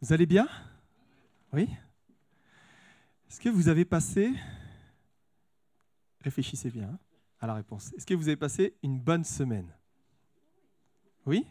[0.00, 0.48] Vous allez bien?
[1.52, 1.68] Oui?
[3.28, 4.32] Est-ce que vous avez passé,
[6.22, 6.98] réfléchissez bien hein,
[7.38, 9.70] à la réponse, est-ce que vous avez passé une bonne semaine?
[11.26, 11.46] Oui?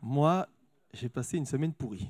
[0.00, 0.48] Moi,
[0.94, 2.08] j'ai passé une semaine pourrie.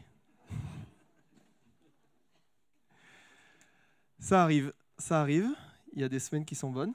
[4.21, 5.49] Ça arrive, ça arrive.
[5.93, 6.95] Il y a des semaines qui sont bonnes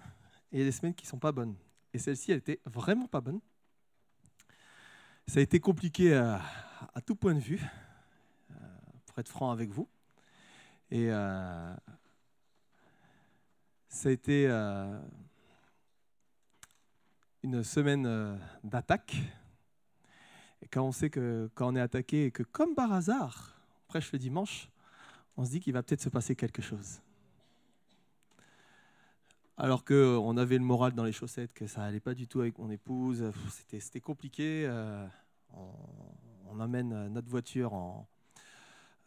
[0.51, 1.55] et il y a des semaines qui ne sont pas bonnes.
[1.93, 3.41] Et celle-ci, elle était vraiment pas bonne.
[5.27, 6.39] Ça a été compliqué à,
[7.05, 7.61] tout point de vue,
[8.51, 8.55] euh,
[9.05, 9.87] pour être franc avec vous.
[10.91, 11.73] Et euh,
[13.89, 14.99] ça a été euh,
[17.41, 19.15] une semaine d'attaque.
[20.61, 23.87] Et quand on sait que quand on est attaqué et que comme par hasard, on
[23.87, 24.69] prêche le dimanche,
[25.37, 27.01] on se dit qu'il va peut-être se passer quelque chose.
[29.57, 32.57] Alors qu'on avait le moral dans les chaussettes, que ça allait pas du tout avec
[32.57, 34.69] mon épouse, c'était compliqué
[36.49, 38.05] on, amène notre voiture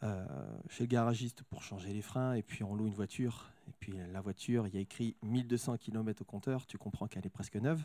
[0.03, 0.25] euh,
[0.69, 3.49] chez le garagiste pour changer les freins, et puis on loue une voiture.
[3.67, 7.25] Et puis la voiture, il y a écrit 1200 km au compteur, tu comprends qu'elle
[7.25, 7.83] est presque neuve.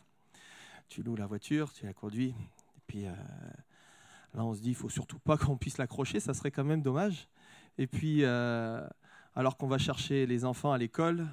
[0.88, 2.34] Tu loues la voiture, tu la conduis,
[2.76, 3.12] et puis euh,
[4.34, 6.82] là on se dit, il faut surtout pas qu'on puisse l'accrocher, ça serait quand même
[6.82, 7.28] dommage.
[7.78, 8.86] Et puis, euh,
[9.34, 11.26] alors qu'on va chercher les enfants à l'école,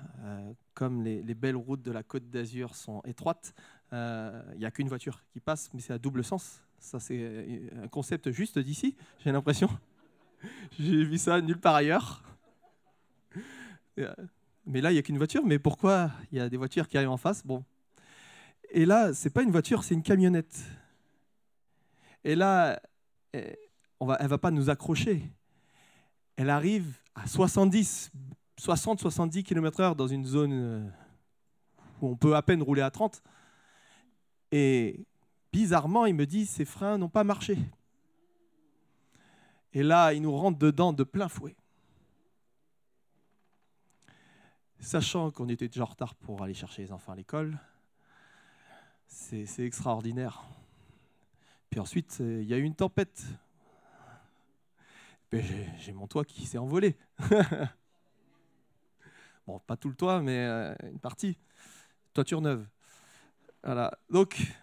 [0.73, 3.53] comme les, les, belles routes de la côte d'Azur sont étroites,
[3.91, 6.61] il n'y a qu'une voiture qui passe, mais c'est à double sens.
[6.79, 9.69] Ça, c'est un concept juste d'ici, j'ai l'impression.
[10.79, 12.23] J'ai vu ça nulle part ailleurs.
[14.65, 15.45] Mais là, il n'y a qu'une voiture.
[15.45, 17.45] Mais pourquoi il y a des voitures qui arrivent en face?
[17.45, 17.63] Bon.
[18.71, 20.59] Et là, c'est pas une voiture, c'est une camionnette.
[22.23, 22.81] Et là,
[23.33, 23.57] eh,
[23.99, 25.23] on va, elle va pas nous accrocher.
[26.41, 28.11] Elle arrive à 70,
[28.59, 30.89] 60-70 km/h dans une zone euh,
[32.01, 33.21] où on peut à peine rouler à 30.
[34.51, 35.05] Et
[35.53, 37.59] bizarrement, il me dit, ses freins n'ont pas marché.
[39.71, 41.55] Et là, il nous rentre dedans de plein fouet.
[44.79, 47.59] Sachant qu'on était déjà en retard pour aller chercher les enfants à l'école,
[49.05, 50.41] c'est extraordinaire.
[51.69, 53.27] Puis ensuite, il y a eu une tempête.
[55.33, 56.97] J'ai mon toit qui s'est envolé.
[59.47, 61.37] bon, pas tout le toit, mais euh, une partie.
[62.13, 62.67] Toiture neuve.
[63.63, 63.97] Voilà.
[64.09, 64.53] Donc,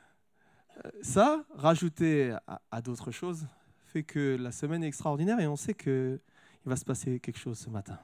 [1.03, 2.37] ça, rajouté
[2.71, 3.47] à, d'autres choses,
[3.87, 6.21] fait que la semaine est extraordinaire et on sait qu'il
[6.65, 7.99] va se passer quelque chose ce matin.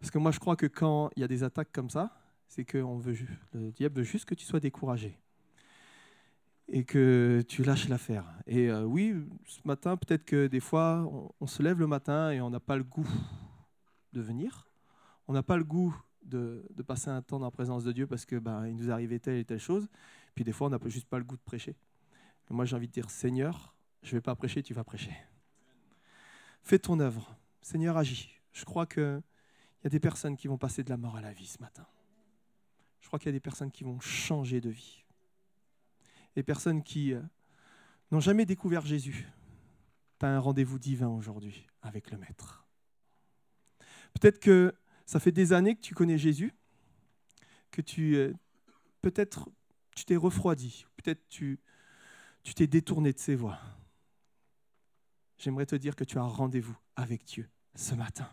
[0.00, 2.18] Parce que moi, je crois que quand il y a des attaques comme ça,
[2.48, 2.78] c'est que
[3.52, 5.18] le diable veut juste que tu sois découragé
[6.68, 8.24] et que tu lâches l'affaire.
[8.46, 9.14] Et euh, oui,
[9.46, 11.08] ce matin, peut-être que des fois,
[11.40, 13.08] on, se lève le matin et on n'a pas le goût
[14.12, 14.68] de venir.
[15.28, 18.24] On n'a pas le goût de, passer un temps dans la présence de Dieu parce
[18.24, 19.88] que ben, il nous arrivait telle et telle chose.
[20.34, 21.76] Puis des fois, on n'a juste pas le goût de prêcher.
[22.50, 25.14] moi, j'ai envie de dire, Seigneur, je ne vais pas prêcher, tu vas prêcher.
[26.62, 27.36] Fais ton œuvre.
[27.60, 28.30] Seigneur, agis.
[28.52, 29.22] Je crois qu'il
[29.84, 31.86] y a des personnes qui vont passer de la mort à la vie ce matin.
[33.00, 35.04] Je crois qu'il y a des personnes qui vont changer de vie.
[36.34, 37.20] Des personnes qui euh,
[38.10, 39.28] n'ont jamais découvert Jésus.
[40.18, 42.66] Tu as un rendez-vous divin aujourd'hui avec le Maître.
[44.14, 44.74] Peut-être que
[45.06, 46.54] ça fait des années que tu connais Jésus,
[47.70, 48.32] que tu euh,
[49.00, 49.50] peut-être
[49.94, 51.60] tu t'es refroidi, peut-être tu
[52.42, 53.58] tu t'es détourné de ses voies.
[55.38, 58.28] J'aimerais te dire que tu as un rendez-vous avec Dieu ce matin,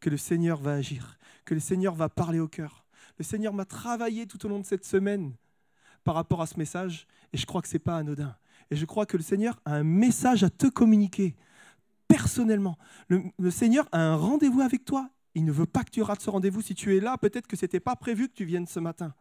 [0.00, 2.84] que le Seigneur va agir, que le Seigneur va parler au cœur.
[3.16, 5.34] Le Seigneur m'a travaillé tout au long de cette semaine
[6.04, 8.36] par rapport à ce message et je crois que ce n'est pas anodin.
[8.70, 11.34] Et je crois que le Seigneur a un message à te communiquer
[12.06, 12.78] personnellement.
[13.08, 15.10] Le, Seigneur a un rendez-vous avec toi.
[15.34, 16.62] Il ne veut pas que tu rates ce rendez-vous.
[16.62, 19.14] Si tu es là, peut-être que ce n'était pas prévu que tu viennes ce matin.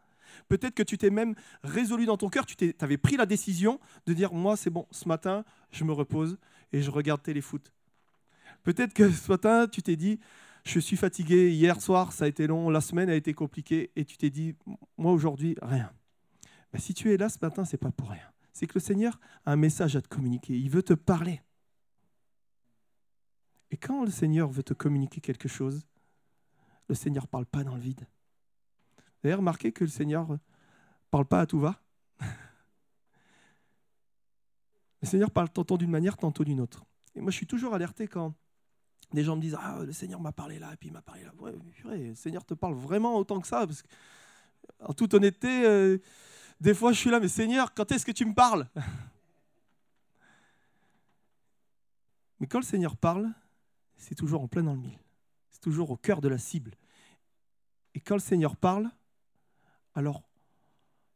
[0.50, 4.14] Peut-être que tu t'es même résolu dans ton cœur, tu avais pris la décision de
[4.14, 6.38] dire, moi c'est bon, ce matin, je me repose
[6.74, 7.72] et je regarde téléfoot.
[8.64, 10.20] Peut-être que ce matin, tu t'es dit,
[10.66, 14.04] je suis fatigué, hier soir, ça a été long, la semaine a été compliquée, et
[14.04, 14.54] tu t'es dit,
[14.98, 15.90] moi aujourd'hui, rien.
[16.74, 18.32] Mais si tu es là ce matin, c'est pas pour rien.
[18.54, 21.42] C'est que le Seigneur a un message à te communiquer, il veut te parler.
[23.72, 25.86] Et quand le Seigneur veut te communiquer quelque chose,
[26.88, 28.08] le Seigneur ne parle pas dans le vide.
[28.98, 30.38] Vous avez remarqué que le Seigneur ne
[31.12, 31.82] parle pas à tout va?
[35.02, 36.84] Le Seigneur parle tantôt d'une manière, tantôt d'une autre.
[37.14, 38.34] Et moi, je suis toujours alerté quand
[39.14, 41.24] des gens me disent Ah, le Seigneur m'a parlé là, et puis il m'a parlé
[41.24, 41.32] là.
[41.40, 41.54] Ouais,
[41.86, 43.66] le Seigneur te parle vraiment autant que ça.
[43.68, 43.88] Parce que,
[44.80, 45.98] en toute honnêteté, euh,
[46.60, 48.68] des fois, je suis là, mais Seigneur, quand est-ce que tu me parles
[52.40, 53.34] Mais quand le Seigneur parle,
[53.96, 55.00] c'est toujours en plein dans le mille.
[55.50, 56.76] C'est toujours au cœur de la cible.
[57.96, 58.92] Et quand le Seigneur parle,
[59.96, 60.22] alors,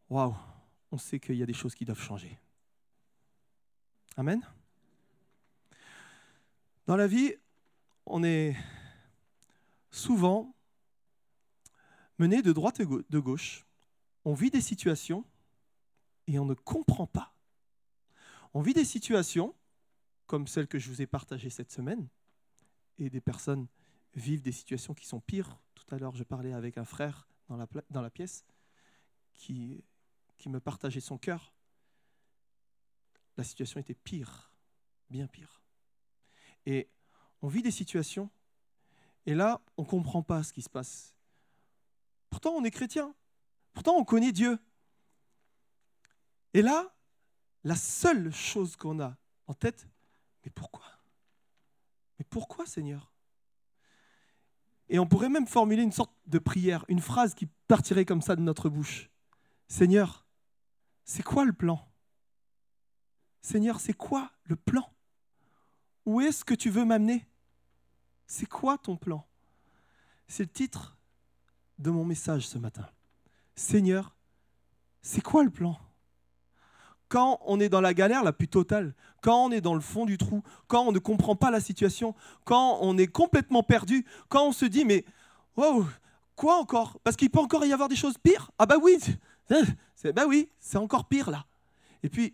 [0.10, 0.36] waouh,
[0.92, 2.40] on sait qu'il y a des choses qui doivent changer.
[4.18, 4.42] Amen.
[6.88, 7.36] Dans la vie,
[8.06, 8.56] on est
[9.92, 10.56] souvent
[12.18, 13.66] mené de droite et de gauche.
[14.26, 15.24] On vit des situations
[16.28, 17.36] et on ne comprend pas.
[18.54, 19.56] On vit des situations
[20.32, 22.08] comme celles que je vous ai partagées cette semaine,
[22.98, 23.68] et des personnes
[24.14, 25.60] vivent des situations qui sont pires.
[25.76, 28.46] Tout à l'heure, je parlais avec un frère dans la, dans la pièce
[29.34, 29.84] qui,
[30.38, 31.54] qui me partageait son cœur.
[33.36, 34.54] La situation était pire,
[35.10, 35.62] bien pire.
[36.66, 36.90] Et
[37.42, 38.30] on vit des situations,
[39.26, 41.14] et là, on ne comprend pas ce qui se passe.
[42.30, 43.14] Pourtant, on est chrétien.
[43.74, 44.58] Pourtant, on connaît Dieu.
[46.54, 46.94] Et là,
[47.64, 49.16] la seule chose qu'on a
[49.48, 49.88] en tête,
[50.44, 50.86] mais pourquoi?
[52.20, 53.12] Mais pourquoi, Seigneur?
[54.90, 58.36] Et on pourrait même formuler une sorte de prière, une phrase qui partirait comme ça
[58.36, 59.10] de notre bouche.
[59.68, 60.26] Seigneur,
[61.06, 61.88] c'est quoi le plan?
[63.42, 64.94] Seigneur, c'est quoi le plan?
[66.06, 67.26] Où est-ce que tu veux m'amener?
[68.28, 69.26] C'est quoi ton plan?
[70.28, 70.98] C'est le titre
[71.80, 72.90] de mon message ce matin.
[73.56, 74.16] Seigneur,
[75.02, 75.80] c'est quoi le plan?
[77.12, 80.06] Quand on est dans la galère la plus totale, quand on est dans le fond
[80.06, 82.16] du trou, quand on ne comprend pas la situation,
[82.46, 85.04] quand on est complètement perdu, quand on se dit mais
[85.58, 85.86] wow,
[86.38, 87.02] quoi encore?
[87.04, 88.50] Parce qu'il peut encore y avoir des choses pires?
[88.58, 88.98] Ah bah oui,
[89.96, 91.46] c'est, bah oui, c'est encore pire là.
[92.02, 92.34] Et puis,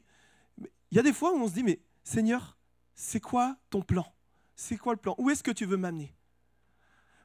[0.91, 2.55] il y a des fois où on se dit mais Seigneur,
[2.93, 4.05] c'est quoi ton plan?
[4.55, 5.15] C'est quoi le plan?
[5.17, 6.13] Où est-ce que tu veux m'amener?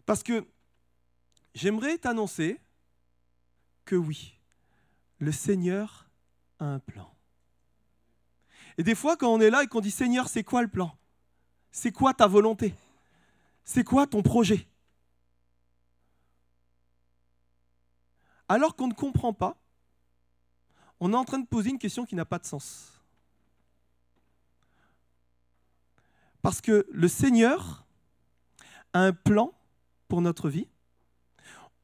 [0.06, 0.48] Parce que
[1.54, 2.62] j'aimerais t'annoncer
[3.84, 4.38] que oui,
[5.18, 6.08] le Seigneur
[6.58, 7.12] a un plan.
[8.78, 10.96] Et des fois, quand on est là et qu'on dit Seigneur, c'est quoi le plan?
[11.70, 12.74] C'est quoi ta volonté?
[13.64, 14.66] C'est quoi ton projet?
[18.48, 19.56] Alors qu'on ne comprend pas,
[21.00, 23.00] on est en train de poser une question qui n'a pas de sens.
[26.42, 27.84] Parce que le Seigneur
[28.92, 29.54] a un plan
[30.08, 30.68] pour notre vie.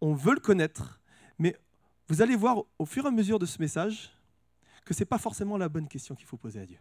[0.01, 1.01] On veut le connaître,
[1.39, 1.57] mais
[2.09, 4.13] vous allez voir au fur et à mesure de ce message
[4.89, 6.79] que ce n'est pas forcément la bonne question qu'il faut poser à Dieu.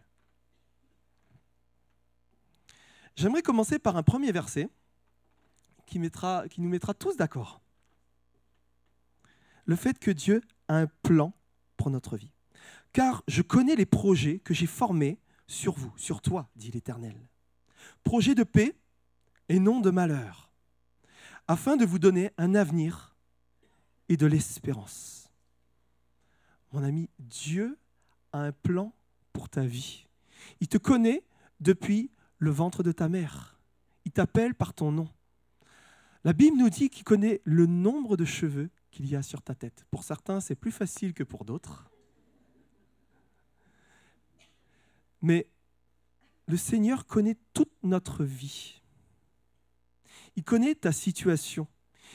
[3.16, 4.70] J'aimerais commencer par un premier verset
[5.84, 6.00] qui,
[6.48, 7.60] qui nous mettra tous d'accord.
[9.66, 11.34] Le fait que Dieu a un plan
[11.76, 12.32] pour notre vie.
[12.94, 17.28] Car je connais les projets que j'ai formés sur vous, sur toi, dit l'Éternel.
[18.04, 18.74] Projets de paix
[19.50, 20.50] et non de malheur,
[21.46, 23.14] afin de vous donner un avenir
[24.08, 25.30] et de l'espérance.
[26.72, 27.78] Mon ami, Dieu
[28.32, 28.92] a un plan
[29.32, 30.06] pour ta vie.
[30.60, 31.24] Il te connaît
[31.60, 33.58] depuis le ventre de ta mère.
[34.04, 35.08] Il t'appelle par ton nom.
[36.24, 39.54] La Bible nous dit qu'il connaît le nombre de cheveux qu'il y a sur ta
[39.54, 39.86] tête.
[39.90, 41.90] Pour certains, c'est plus facile que pour d'autres.
[45.20, 45.48] Mais
[46.46, 48.80] le Seigneur connaît toute notre vie.
[50.36, 51.66] Il connaît ta situation.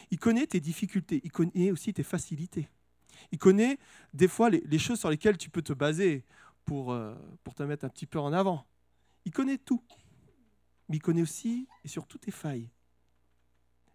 [0.09, 1.21] Il connaît tes difficultés.
[1.23, 2.69] Il connaît aussi tes facilités.
[3.31, 3.77] Il connaît
[4.13, 6.23] des fois les, choses sur lesquelles tu peux te baser
[6.65, 8.65] pour, euh, pour te mettre un petit peu en avant.
[9.25, 9.81] Il connaît tout.
[10.89, 12.69] Mais il connaît aussi et surtout tes failles.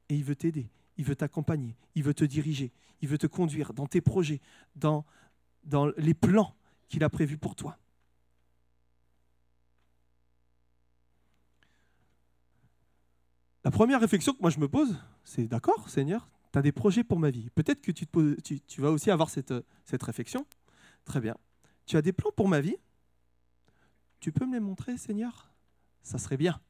[0.09, 2.73] Et il veut t'aider, il veut t'accompagner, il veut te diriger,
[3.03, 4.41] il veut te conduire dans tes projets,
[4.75, 5.05] dans,
[5.65, 6.55] dans les plans
[6.89, 7.79] qu'il a prévus pour toi.
[13.65, 17.05] La première réflexion que moi je me pose, c'est d'accord, Seigneur, tu as des projets
[17.05, 17.51] pour ma vie.
[17.51, 20.47] Peut-être que tu, vas aussi avoir cette, cette réflexion.
[21.05, 21.37] Très bien.
[21.87, 22.77] Tu as des plans pour ma vie?
[24.21, 25.51] Tu peux me les montrer, Seigneur?
[26.03, 26.61] Ça serait bien.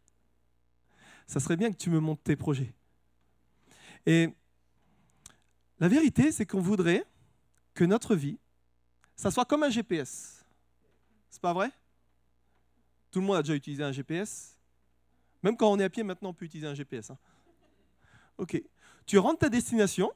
[1.27, 2.75] Ça serait bien que tu me montres tes projets.
[4.07, 4.29] Et
[5.79, 7.05] la vérité, c'est qu'on voudrait
[7.75, 8.39] que notre vie,
[9.15, 10.45] ça soit comme un GPS.
[11.31, 11.71] C'est pas vrai?
[13.11, 14.57] Tout le monde a déjà utilisé un GPS.
[15.43, 17.11] Même quand on est à pied, maintenant, on peut utiliser un GPS.
[17.11, 17.19] Hein.
[18.39, 18.61] Ok.
[19.09, 20.13] Tu rentres ta destination,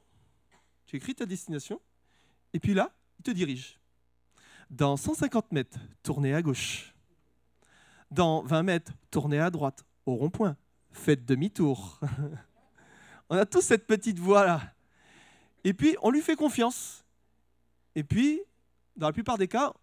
[0.85, 1.81] tu écris ta destination,
[2.53, 3.79] et puis là, il te dirige.
[4.69, 6.93] Dans 150 mètres, tournez à gauche.
[8.11, 10.55] Dans 20 mètres, tournez à droite, au rond-point.
[10.91, 11.99] Faites demi-tour.
[13.29, 14.61] on a tous cette petite voie-là.
[15.63, 17.03] Et puis, on lui fait confiance.
[17.95, 18.41] Et puis,
[18.95, 19.73] dans la plupart des cas,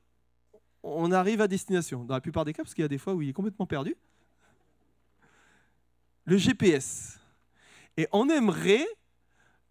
[0.85, 2.05] on arrive à destination.
[2.05, 3.67] Dans la plupart des cas, parce qu'il y a des fois où il est complètement
[3.67, 3.97] perdu.
[6.26, 7.19] Le GPS.
[7.97, 8.87] Et on aimerait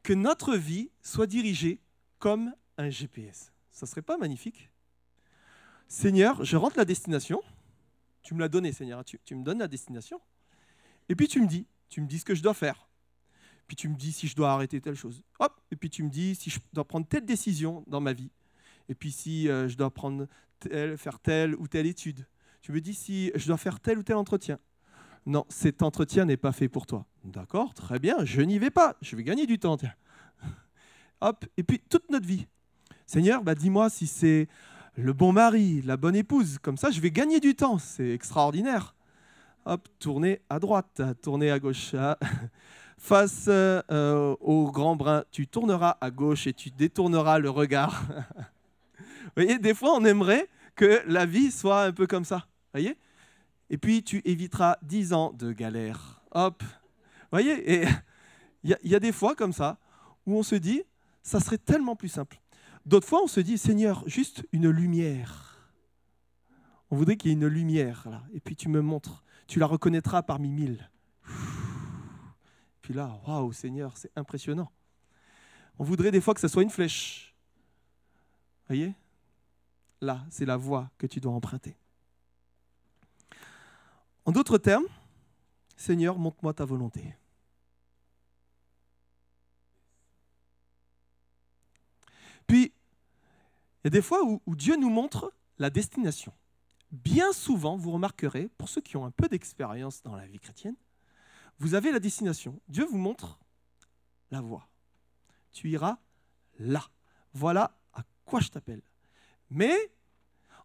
[0.04, 1.82] que notre vie soit dirigée
[2.20, 3.52] comme un GPS.
[3.72, 4.70] Ça serait pas magnifique?
[5.88, 7.42] Seigneur, je rentre la destination.
[8.22, 9.04] Tu me l'as donné, Seigneur.
[9.04, 10.22] Tu, tu, me donnes la destination.
[11.08, 12.88] Et puis tu me dis, tu me dis ce que je dois faire.
[13.68, 15.22] Puis tu me dis si je dois arrêter telle chose.
[15.40, 15.60] Hop.
[15.72, 18.32] Et puis tu me dis si je dois prendre telle décision dans ma vie.
[18.88, 20.28] Et puis si euh, je dois prendre
[20.60, 22.26] telle, faire telle ou telle étude.
[22.62, 24.60] Tu me dis si je dois faire tel ou tel entretien.
[25.26, 27.06] Non, cet entretien n'est pas fait pour toi.
[27.24, 28.96] D'accord, très bien, je n'y vais pas.
[29.02, 29.78] Je vais gagner du temps.
[29.78, 29.94] Tiens.
[31.22, 32.48] Hop, et puis toute notre vie.
[33.06, 34.48] Seigneur, bah, dis-moi si c'est
[34.96, 36.58] le bon mari, la bonne épouse.
[36.62, 37.78] Comme ça, je vais gagner du temps.
[37.78, 38.96] C'est extraordinaire.
[39.66, 41.94] Hop, tourner à droite, tourner à gauche.
[41.94, 42.18] Ah.
[42.98, 48.04] Face euh, au grand brin, tu tourneras à gauche et tu détourneras le regard.
[48.98, 52.46] Vous voyez, des fois, on aimerait que la vie soit un peu comme ça.
[52.74, 52.98] voyez
[53.70, 56.22] Et puis, tu éviteras dix ans de galère.
[56.32, 56.62] Hop.
[57.32, 57.86] Voyez Et
[58.64, 59.78] il y, y, a des fois comme ça
[60.26, 60.84] où on se dit,
[61.24, 62.40] ça serait tellement plus simple.
[62.86, 65.50] D'autres fois, on se dit, Seigneur, juste une lumière.
[66.92, 68.24] On voudrait qu'il y ait une lumière là.
[68.34, 69.24] Et puis tu me montres.
[69.48, 70.90] Tu la reconnaîtras parmi mille.
[72.82, 74.72] Puis là, waouh, Seigneur, c'est impressionnant.
[75.78, 77.36] On voudrait des fois que ce soit une flèche.
[78.68, 78.94] Voyez?
[80.02, 81.78] Là, c'est la voie que tu dois emprunter.
[84.26, 84.88] En d'autres termes,
[85.76, 87.16] Seigneur, montre-moi ta volonté.
[92.50, 96.34] Puis, il y a des fois où, Dieu nous montre la destination.
[96.92, 100.76] Bien souvent, vous remarquerez, pour ceux qui ont un peu d'expérience dans la vie chrétienne,
[101.60, 102.60] vous avez la destination.
[102.68, 103.38] Dieu vous montre
[104.32, 104.68] la voie.
[105.52, 106.00] Tu iras
[106.58, 106.82] là.
[107.34, 108.82] Voilà à quoi je t'appelle.
[109.52, 109.76] Mais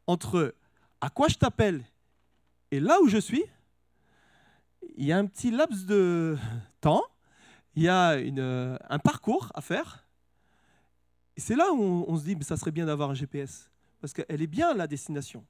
[0.06, 0.54] entre
[1.02, 1.84] à quoi je t'appelle
[2.70, 3.44] et là où je suis,
[4.96, 6.38] il y a un petit laps de
[6.80, 7.04] temps,
[7.74, 10.03] il y a une, un parcours à faire.
[11.36, 14.12] Et c'est là où on, se dit, mais ça serait bien d'avoir un GPS, parce
[14.12, 15.44] qu'elle est bien la destination.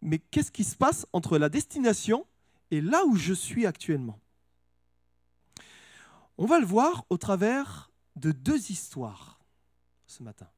[0.00, 2.26] Mais qu'est-ce qui se passe entre la destination
[2.70, 4.18] et là où je suis actuellement?
[6.36, 9.38] On va le voir au travers de deux histoires
[10.06, 10.48] ce matin.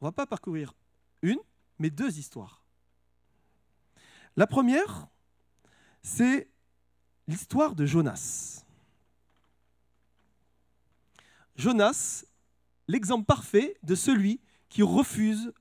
[0.00, 0.74] On ne va pas parcourir
[1.22, 1.38] une,
[1.78, 2.64] mais deux histoires.
[4.36, 5.06] La première,
[6.02, 6.48] c'est
[7.26, 8.63] l'histoire de Jonas.
[11.56, 12.24] Jonas,
[12.88, 15.52] l'exemple parfait de celui qui refuse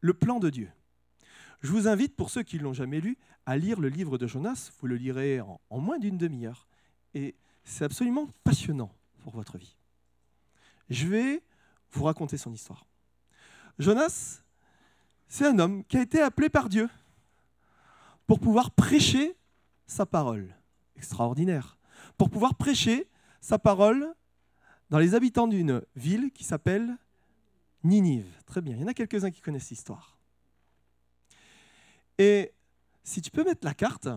[0.00, 0.70] le plan de Dieu.
[1.60, 4.26] Je vous invite, pour ceux qui ne l'ont jamais lu, à lire le livre de
[4.26, 4.70] Jonas.
[4.78, 6.68] Vous le lirez en, moins d'une demi-heure.
[7.14, 7.34] Et
[7.64, 9.76] c'est absolument passionnant pour votre vie.
[10.90, 11.42] Je vais
[11.92, 12.86] vous raconter son histoire.
[13.78, 14.42] Jonas,
[15.28, 16.88] c'est un homme qui a été appelé par Dieu
[18.26, 19.36] pour pouvoir prêcher
[19.86, 20.54] sa parole.
[20.96, 21.78] Extraordinaire.
[22.18, 23.08] Pour pouvoir prêcher
[23.40, 24.14] sa parole
[24.90, 26.96] dans les habitants d'une ville qui s'appelle
[27.82, 28.26] Ninive.
[28.46, 30.16] Très bien, il y en a quelques-uns qui connaissent l'histoire.
[32.18, 32.52] Et
[33.02, 34.08] si tu peux mettre la carte,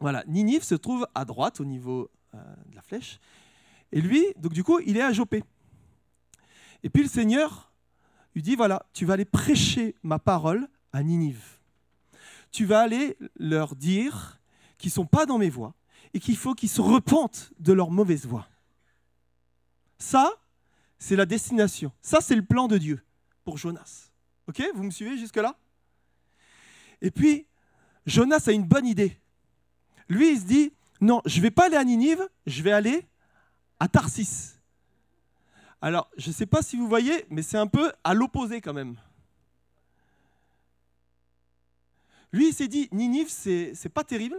[0.00, 3.20] voilà, Ninive se trouve à droite au niveau euh, de la flèche.
[3.92, 5.44] Et lui, donc du coup, il est à Jopé.
[6.82, 7.72] Et puis le Seigneur
[8.34, 11.58] lui dit, voilà, tu vas aller prêcher ma parole à Ninive.
[12.50, 14.40] Tu vas aller leur dire
[14.78, 15.74] qu'ils ne sont pas dans mes voies
[16.12, 18.46] et qu'il faut qu'ils se repentent de leur mauvaise voie.
[20.04, 20.30] Ça,
[20.98, 21.90] c'est la destination.
[22.02, 23.02] Ça, c'est le plan de Dieu
[23.42, 24.10] pour Jonas.
[24.46, 25.56] Ok Vous me suivez jusque-là?
[27.00, 27.46] Et puis,
[28.04, 29.18] Jonas a une bonne idée.
[30.10, 33.06] Lui, il se dit, non, je ne vais pas aller à Ninive, je vais aller
[33.80, 34.56] à Tarsis.
[35.80, 38.74] Alors, je ne sais pas si vous voyez, mais c'est un peu à l'opposé quand
[38.74, 38.96] même.
[42.30, 44.36] Lui, il s'est dit, Ninive, c'est, pas terrible.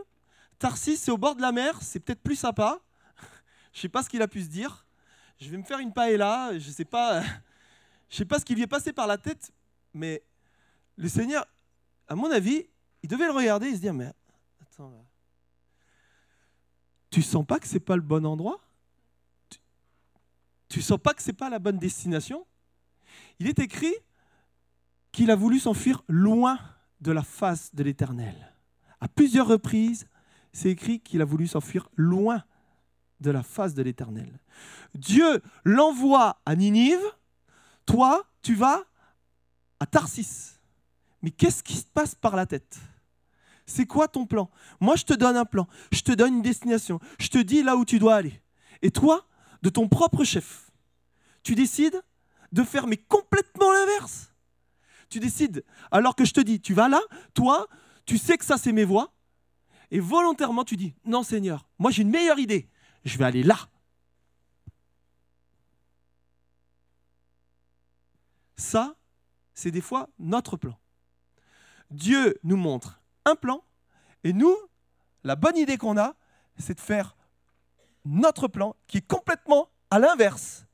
[0.60, 2.80] Tarsis, c'est au bord de la mer, c'est peut-être plus sympa.
[3.74, 4.85] je ne sais pas ce qu'il a pu se dire.
[5.40, 7.22] Je vais me faire une paella, je ne sais pas,
[8.10, 9.52] je sais pas ce qui lui est passé par la tête,
[9.94, 10.24] mais
[10.96, 11.46] le Seigneur,
[12.08, 12.66] à mon avis,
[13.04, 14.12] il devait le regarder et se dire, mais
[14.62, 15.04] attends, là.
[17.10, 18.62] tu sens pas que c'est pas le bon endroit?
[20.70, 22.46] Tu sens pas que c'est pas la bonne destination?
[23.40, 23.94] Il est écrit
[25.12, 26.60] qu'il a voulu s'enfuir loin
[27.02, 28.54] de la face de l'Éternel.
[29.00, 30.08] À plusieurs reprises,
[30.52, 32.44] c'est écrit qu'il a voulu s'enfuir loin
[33.20, 34.40] de la face de l'Éternel.
[34.94, 37.04] Dieu l'envoie à Ninive,
[37.86, 38.84] toi, tu vas
[39.80, 40.60] à Tarsis.
[41.22, 42.78] Mais qu'est-ce qui se passe par la tête?
[43.66, 44.50] C'est quoi ton plan?
[44.80, 47.76] Moi, je te donne un plan, je te donne une destination, je te dis là
[47.76, 48.42] où tu dois aller.
[48.82, 49.28] Et toi,
[49.64, 50.72] de ton propre chef,
[51.42, 52.02] tu décides
[52.52, 54.32] de faire mais complètement l'inverse.
[55.10, 57.02] Tu décides, alors que je te dis, tu vas là,
[57.34, 57.68] toi,
[58.06, 59.14] tu sais que ça c'est mes voies,
[59.92, 62.70] et volontairement tu dis, non Seigneur, moi j'ai une meilleure idée,
[63.06, 63.58] je vais aller là.
[68.58, 68.96] Ça,
[69.54, 70.78] c'est des fois notre plan.
[71.92, 73.64] Dieu nous montre un plan,
[74.24, 74.56] et nous,
[75.24, 76.16] la bonne idée qu'on a,
[76.58, 77.16] c'est de faire
[78.06, 80.66] notre plan qui est complètement à l'inverse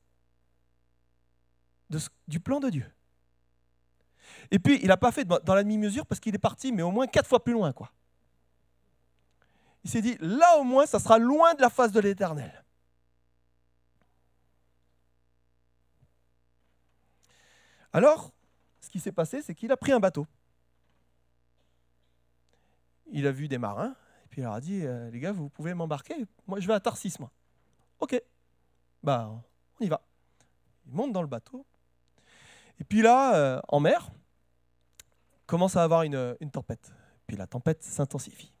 [2.26, 2.90] du plan de Dieu.
[4.50, 6.90] Et puis, il n'a pas fait dans la demi-mesure parce qu'il est parti, mais au
[6.90, 7.72] moins quatre fois plus loin.
[7.72, 7.92] quoi.
[9.84, 12.64] Il s'est dit, là au moins, ça sera loin de la face de l'Éternel.
[17.92, 18.32] Alors,
[18.80, 20.26] ce qui s'est passé, c'est qu'il a pris un bateau.
[23.10, 25.50] Il a vu des marins, et puis il leur a dit, euh, les gars, vous
[25.50, 27.30] pouvez m'embarquer Moi, je vais à Tarsis, moi.
[28.00, 28.20] Ok,
[29.02, 29.30] bah,
[29.78, 30.00] on y va.
[30.86, 31.66] Il monte dans le bateau.
[32.80, 34.10] Et puis là, euh, en mer,
[35.46, 36.92] commence à avoir une, une tempête.
[37.26, 38.51] Puis la tempête s'intensifie.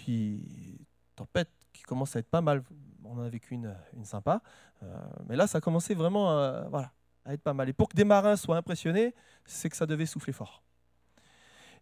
[0.00, 0.80] Puis,
[1.14, 2.62] tempête qui commence à être pas mal.
[3.04, 4.40] On en a vécu une, sympa.
[4.82, 4.86] Euh,
[5.28, 6.90] mais là, ça commençait vraiment à,
[7.26, 7.68] être pas mal.
[7.68, 9.14] Et pour que des marins soient impressionnés,
[9.44, 10.62] c'est que ça devait souffler fort.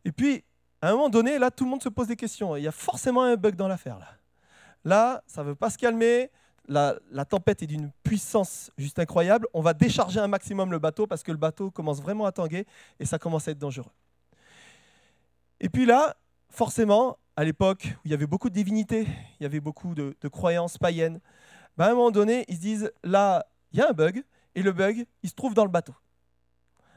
[0.04, 0.44] Et puis,
[0.82, 2.56] à un moment donné, là, tout le monde se pose des questions.
[2.56, 4.00] Il y a forcément un bug dans l'affaire.
[4.00, 4.08] Là.
[4.84, 6.32] là, ça ne veut pas se calmer.
[6.66, 9.46] La tempête est d'une puissance juste incroyable.
[9.54, 12.66] On va décharger un maximum le bateau parce que le bateau commence vraiment à tanguer
[12.98, 13.92] et ça commence à être dangereux.
[15.60, 16.16] Et puis là,
[16.50, 19.06] forcément, à l'époque où il y avait beaucoup de divinités,
[19.38, 21.20] il y avait beaucoup de, croyances païennes,
[21.76, 24.24] ben, à un moment donné, ils se disent, là, il y a un bug,
[24.56, 25.94] et le bug, il se trouve dans le bateau.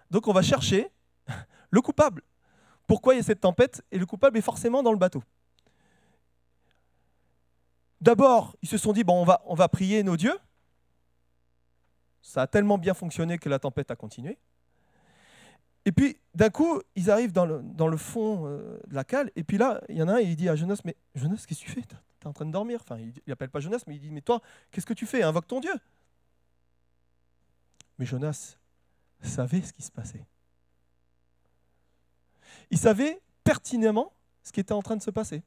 [0.09, 0.89] Donc on va chercher
[1.69, 2.23] le coupable.
[2.87, 5.23] Pourquoi il y a cette tempête Et le coupable est forcément dans le bateau?
[8.01, 10.39] D'abord, ils se sont dit, on va prier nos dieux.
[12.23, 14.39] Ça a tellement bien fonctionné que la tempête a continué.
[15.85, 19.31] Et puis, d'un coup, ils arrivent dans le, fond euh, de la cale.
[19.35, 21.61] Et puis là, il y en a un, il dit à Jonas, mais Jonas, qu'est-ce
[21.61, 21.81] que tu fais?
[21.81, 22.79] Tu es en train de dormir.
[22.81, 25.23] Enfin, il n'appelle pas Jonas, mais il dit, mais toi, qu'est-ce que tu fais?
[25.23, 25.73] Invoque ton Dieu.
[27.97, 28.57] Mais Jonas
[29.21, 30.25] savait ce qui se passait.
[32.69, 35.43] Il savait pertinemment ce qui était en train de se passer.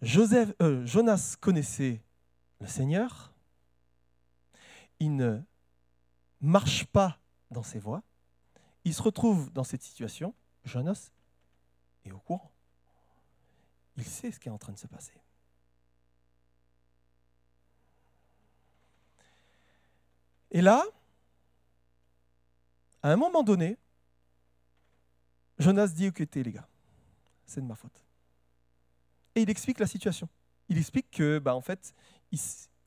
[0.00, 2.00] Joseph, euh, Jonas connaissait
[2.60, 3.32] le Seigneur.
[5.00, 5.40] Il ne
[6.40, 7.18] marche pas
[7.50, 8.02] dans ses voies.
[8.84, 10.34] Il se retrouve dans cette situation.
[10.64, 11.10] Jonas
[12.04, 12.52] est au courant.
[13.96, 15.14] Il sait ce qui est en train de se passer.
[20.50, 20.84] Et là,
[23.02, 23.76] à un moment donné,
[25.58, 26.68] Jonas dit Ok, les gars,
[27.44, 28.04] c'est de ma faute.
[29.34, 30.28] Et il explique la situation.
[30.68, 31.94] Il explique que, bah, en fait,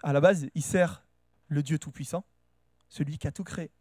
[0.03, 1.03] à la base, il sert
[1.47, 2.23] le Dieu Tout-Puissant,
[2.89, 3.71] celui qui a tout créé.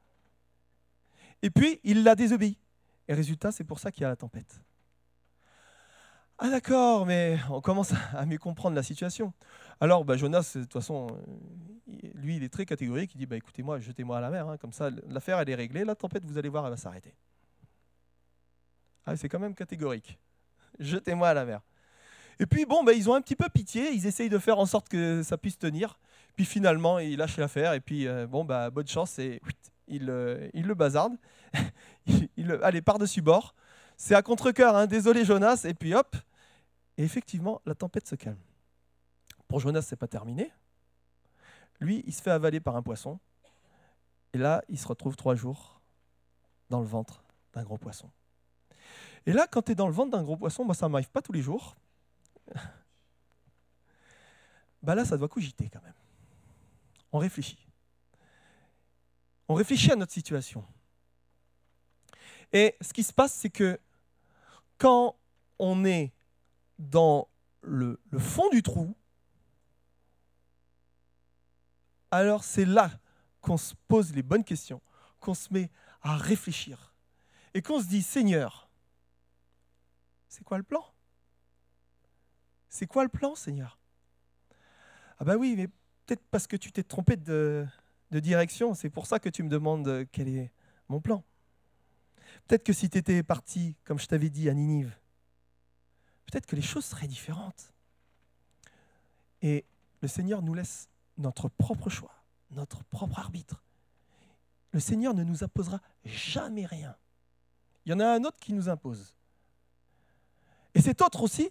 [1.43, 2.59] Et puis, il l'a désobéi.
[3.09, 4.63] Et résultat, c'est pour ça qu'il y a la tempête.
[6.39, 9.33] Ah d'accord, mais on commence à mieux comprendre la situation.
[9.79, 13.15] Alors, bah, Jonas, de toute façon, euh, lui, il est très catégorique.
[13.15, 14.49] Il dit, bah, écoutez-moi, jetez-moi à la mer.
[14.49, 14.57] Hein.
[14.57, 15.85] comme ça, l'affaire, elle est réglée.
[15.85, 17.15] La tempête, vous allez voir, elle va s'arrêter.
[19.05, 20.19] Ah, c'est quand même catégorique.
[20.79, 21.61] Jetez-moi à la mer.
[22.39, 23.91] Et puis, bon, bah, ils ont un petit peu pitié.
[23.93, 25.99] Ils essayent de faire en sorte que ça puisse tenir.
[26.37, 27.75] Puis finalement, ils lâchent l'affaire.
[27.75, 29.19] Et puis, euh, bon, bah, bonne chance.
[29.19, 29.43] Et
[29.91, 31.17] il, euh, il le bazarde.
[32.37, 33.55] il, allez, par-dessus bord.
[33.97, 34.87] C'est à contre-coeur, hein.
[34.87, 35.63] désolé Jonas.
[35.65, 36.17] Et puis hop.
[36.97, 38.39] Et effectivement, la tempête se calme.
[39.49, 40.53] Pour Jonas, c'est pas terminé.
[41.81, 43.19] Lui, il se fait avaler par un poisson.
[44.33, 45.81] Et là, il se retrouve trois jours
[46.69, 48.09] dans le ventre d'un gros poisson.
[49.27, 51.11] Et là, quand tu es dans le ventre d'un gros poisson, moi, ça ne m'arrive
[51.11, 51.77] pas tous les jours.
[54.83, 55.95] bah là, ça doit cogiter quand même.
[57.13, 57.70] On réfléchit.
[59.51, 60.65] On réfléchit à notre situation.
[62.53, 63.81] Et ce qui se passe, c'est que
[64.79, 65.17] quand
[65.59, 66.13] on est
[66.79, 67.27] dans
[67.63, 68.95] le, fond du trou,
[72.13, 72.93] alors c'est là
[73.41, 74.81] qu'on se pose les bonnes questions,
[75.19, 75.69] qu'on se met
[76.01, 76.95] à réfléchir
[77.53, 78.71] et qu'on se dit, Seigneur,
[80.29, 80.85] c'est quoi le plan?
[82.69, 83.81] C'est quoi le plan, Seigneur?
[85.19, 85.67] Ah ben oui, mais
[86.07, 87.67] peut-être parce que tu t'es trompé de,
[88.11, 90.51] de direction, c'est pour ça que tu me demandes quel est
[90.89, 91.25] mon plan.
[92.47, 94.97] Peut-être que si tu étais parti, comme je t'avais dit, à Ninive,
[96.27, 97.73] peut-être que les choses seraient différentes.
[99.43, 99.65] Et
[100.03, 102.15] le Seigneur nous laisse notre propre choix,
[102.51, 103.63] notre propre arbitre.
[104.73, 106.97] Le Seigneur ne nous imposera jamais rien.
[107.85, 109.15] Il y en a un autre qui nous impose.
[110.75, 111.51] Et cet autre aussi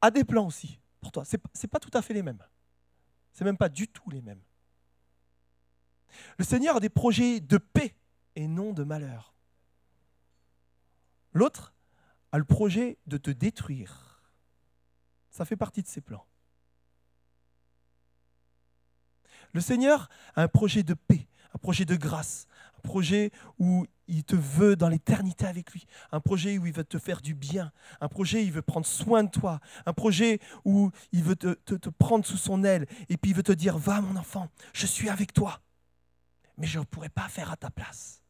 [0.00, 1.24] a des plans aussi pour toi.
[1.24, 2.42] Ce n'est pas tout à fait les mêmes.
[3.32, 4.40] Ce même pas du tout les mêmes.
[6.38, 7.94] Le Seigneur a des projets de paix
[8.34, 9.34] et non de malheur.
[11.32, 11.74] L'autre
[12.32, 14.22] a le projet de te détruire.
[15.30, 16.26] Ça fait partie de ses plans.
[19.52, 22.46] Le Seigneur a un projet de paix, un projet de grâce,
[22.78, 26.84] un projet où il te veut dans l'éternité avec lui, un projet où il veut
[26.84, 30.40] te faire du bien, un projet où il veut prendre soin de toi, un projet
[30.64, 33.78] où il veut te, te prendre sous son aile et puis il veut te dire,
[33.78, 35.60] va mon enfant, je suis avec toi,
[36.56, 38.22] mais je ne pourrai pas faire à ta place.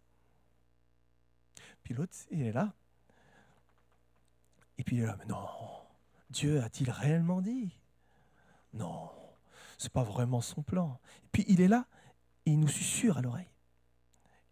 [1.82, 2.72] Puis l'autre, il est là.
[4.78, 5.48] Et puis il est là, mais non,
[6.30, 7.70] Dieu a-t-il réellement dit?
[8.72, 9.10] Non,
[9.78, 10.98] c'est pas vraiment son plan.
[11.24, 11.86] Et puis il est là
[12.44, 13.50] et il nous susurre à l'oreille.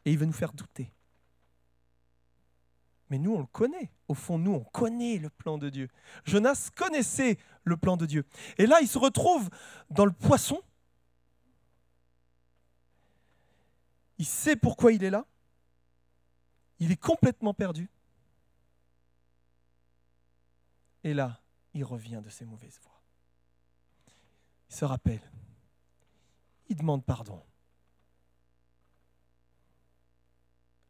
[0.05, 0.93] Et il veut nous faire douter.
[3.11, 3.91] Mais nous, on le connaît.
[4.09, 5.89] Au fond, nous, on connaît le plan de Dieu.
[6.25, 8.25] Jonas connaissait le plan de Dieu.
[8.59, 9.51] Et là, il se retrouve
[9.91, 10.63] dans le poisson.
[14.19, 15.27] Il sait pourquoi il est là.
[16.79, 17.89] Il est complètement perdu.
[21.03, 21.41] Et là,
[21.75, 23.03] il revient de ses mauvaises voies.
[24.71, 25.23] Il se rappelle.
[26.69, 27.43] Il demande pardon.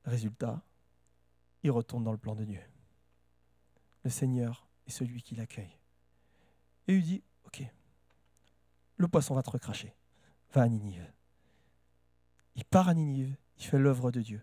[0.05, 0.63] Résultat,
[1.63, 2.63] il retourne dans le plan de Dieu.
[4.05, 5.79] Le Seigneur est celui qui l'accueille.
[6.87, 7.63] Et il dit, ok,
[8.97, 9.95] le poisson va te recracher,
[10.53, 11.11] va à Ninive.
[12.57, 14.43] Il part à Ninive, il fait l'œuvre de Dieu.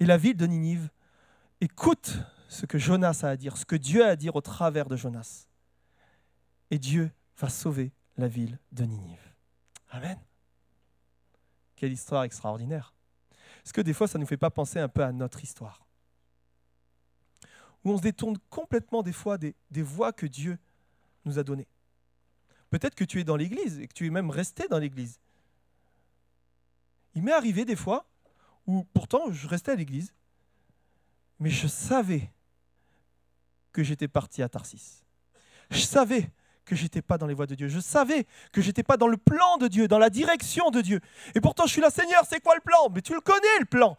[0.00, 0.90] Et la ville de Ninive
[1.60, 2.18] écoute
[2.48, 4.96] ce que Jonas a à dire, ce que Dieu a à dire au travers de
[4.96, 5.46] Jonas.
[6.70, 9.32] Et Dieu va sauver la ville de Ninive.
[9.90, 10.18] Amen.
[11.76, 12.94] Quelle histoire extraordinaire.
[13.64, 15.86] Est-ce que des fois, ça ne nous fait pas penser un peu à notre histoire?
[17.84, 20.58] Où on se détourne complètement des fois des, des voies que Dieu
[21.24, 21.68] nous a données.
[22.70, 25.20] Peut-être que tu es dans l'église et que tu es même resté dans l'église.
[27.16, 28.06] Il m'est arrivé des fois
[28.66, 30.14] où pourtant je restais à l'église,
[31.40, 32.30] mais je savais
[33.72, 35.02] que j'étais parti à Tarsis.
[35.70, 36.30] Je savais
[36.64, 37.68] que j'étais pas dans les voies de Dieu.
[37.68, 41.00] Je savais que j'étais pas dans le plan de Dieu, dans la direction de Dieu.
[41.34, 42.90] Et pourtant, je suis là, Seigneur, c'est quoi le plan?
[42.90, 43.96] Mais tu le connais, le plan.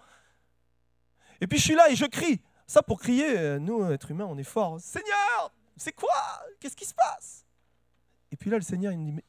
[1.42, 2.42] Et puis je suis là et je crie.
[2.68, 4.80] Ça, pour crier, euh, nous, êtres humains, on est forts.
[4.80, 6.44] Seigneur, c'est quoi?
[6.60, 7.46] Qu'est-ce qui se passe?
[8.32, 9.26] Et puis là, le Seigneur, il me dit, mais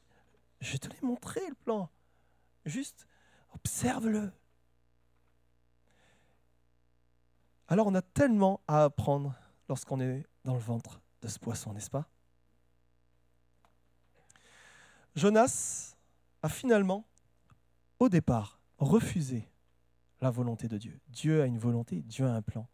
[0.59, 1.89] je te l'ai montré, le plan.
[2.65, 3.07] Juste,
[3.51, 4.31] observe-le.
[7.67, 9.35] Alors, on a tellement à apprendre
[9.67, 12.09] lorsqu'on est dans le ventre de ce poisson, n'est-ce pas?
[15.15, 15.95] Jonas
[16.41, 17.05] a finalement,
[17.99, 19.47] au départ, refusé
[20.21, 20.99] la volonté de Dieu.
[21.09, 22.67] Dieu a une volonté, Dieu a un plan.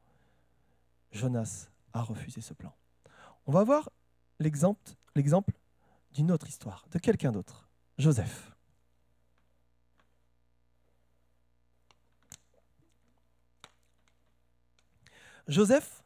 [1.12, 2.74] Jonas a refusé ce plan.
[3.48, 3.90] On va voir
[4.40, 4.94] l'exemple,
[6.12, 8.55] d'une autre histoire, de quelqu'un d'autre, Joseph.
[15.48, 16.04] Joseph,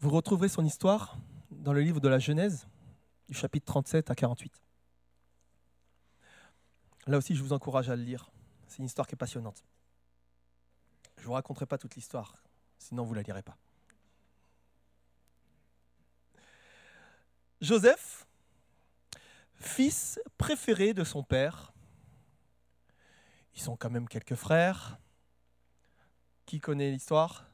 [0.00, 1.16] vous retrouverez son histoire
[1.50, 2.68] dans le livre de la Genèse,
[3.26, 4.52] du chapitre 37 à 48.
[7.06, 8.30] Là aussi, je vous encourage à le lire.
[8.66, 9.64] C'est une histoire qui est passionnante.
[11.16, 12.36] Je ne vous raconterai pas toute l'histoire,
[12.78, 13.56] sinon vous ne la lirez pas.
[17.62, 18.26] Joseph,
[19.54, 21.72] fils préféré de son père,
[23.54, 24.98] ils sont quand même quelques frères.
[26.48, 27.44] Qui connaît l'histoire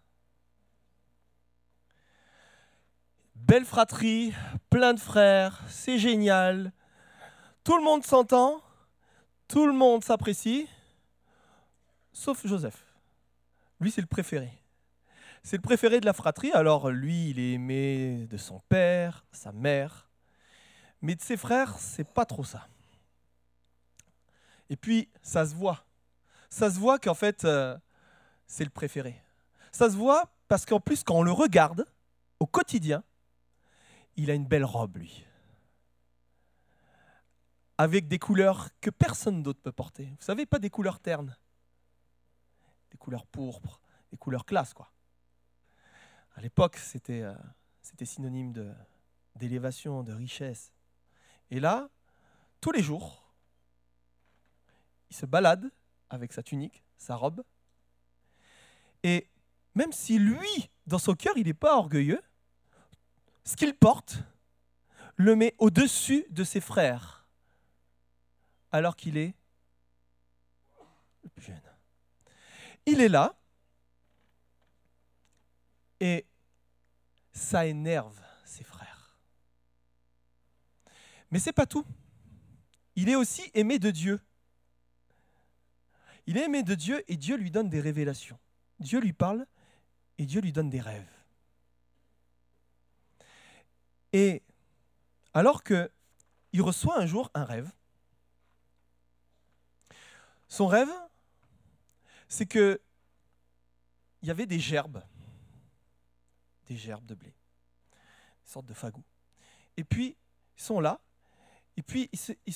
[3.34, 4.32] Belle fratrie,
[4.70, 6.72] plein de frères, c'est génial.
[7.64, 8.62] Tout le monde s'entend,
[9.48, 10.68] tout le monde s'apprécie,
[12.12, 12.84] sauf Joseph.
[13.80, 14.62] Lui, c'est le préféré.
[15.42, 19.50] C'est le préféré de la fratrie, alors lui, il est aimé de son père, sa
[19.50, 20.08] mère,
[21.02, 22.68] mais de ses frères, c'est pas trop ça.
[24.70, 25.84] Et puis, ça se voit.
[26.48, 27.76] Ça se voit qu'en fait, euh,
[28.46, 29.20] c'est le préféré.
[29.72, 31.86] Ça se voit parce qu'en plus, quand on le regarde
[32.40, 33.02] au quotidien,
[34.16, 35.24] il a une belle robe, lui.
[37.76, 40.04] Avec des couleurs que personne d'autre peut porter.
[40.04, 41.36] Vous savez, pas des couleurs ternes.
[42.92, 43.80] Des couleurs pourpres,
[44.12, 44.92] des couleurs classe, quoi.
[46.36, 47.34] À l'époque, c'était euh,
[48.04, 48.52] synonyme
[49.36, 50.72] d'élévation, de richesse.
[51.50, 51.88] Et là,
[52.60, 53.24] tous les jours,
[55.10, 55.70] il se balade
[56.10, 57.44] avec sa tunique, sa robe.
[59.04, 59.28] Et
[59.74, 62.22] même si lui, dans son cœur, il n'est pas orgueilleux,
[63.44, 64.18] ce qu'il porte
[65.16, 67.28] le met au-dessus de ses frères,
[68.72, 69.34] alors qu'il est
[71.22, 71.60] le plus jeune.
[72.86, 73.36] Il est là,
[76.00, 76.26] et
[77.32, 79.18] ça énerve ses frères.
[81.30, 81.84] Mais c'est pas tout.
[82.96, 84.20] Il est aussi aimé de Dieu.
[86.26, 88.38] Il est aimé de Dieu et Dieu lui donne des révélations.
[88.80, 89.46] Dieu lui parle
[90.18, 91.10] et Dieu lui donne des rêves.
[94.12, 94.42] Et
[95.32, 95.90] alors que
[96.52, 97.70] il reçoit un jour un rêve,
[100.48, 100.90] son rêve,
[102.28, 102.80] c'est que
[104.22, 105.02] il y avait des gerbes,
[106.66, 107.34] des gerbes de blé,
[107.92, 109.02] une sorte de fagou.
[109.76, 110.16] Et puis
[110.56, 111.00] ils sont là,
[111.76, 112.54] et puis ils,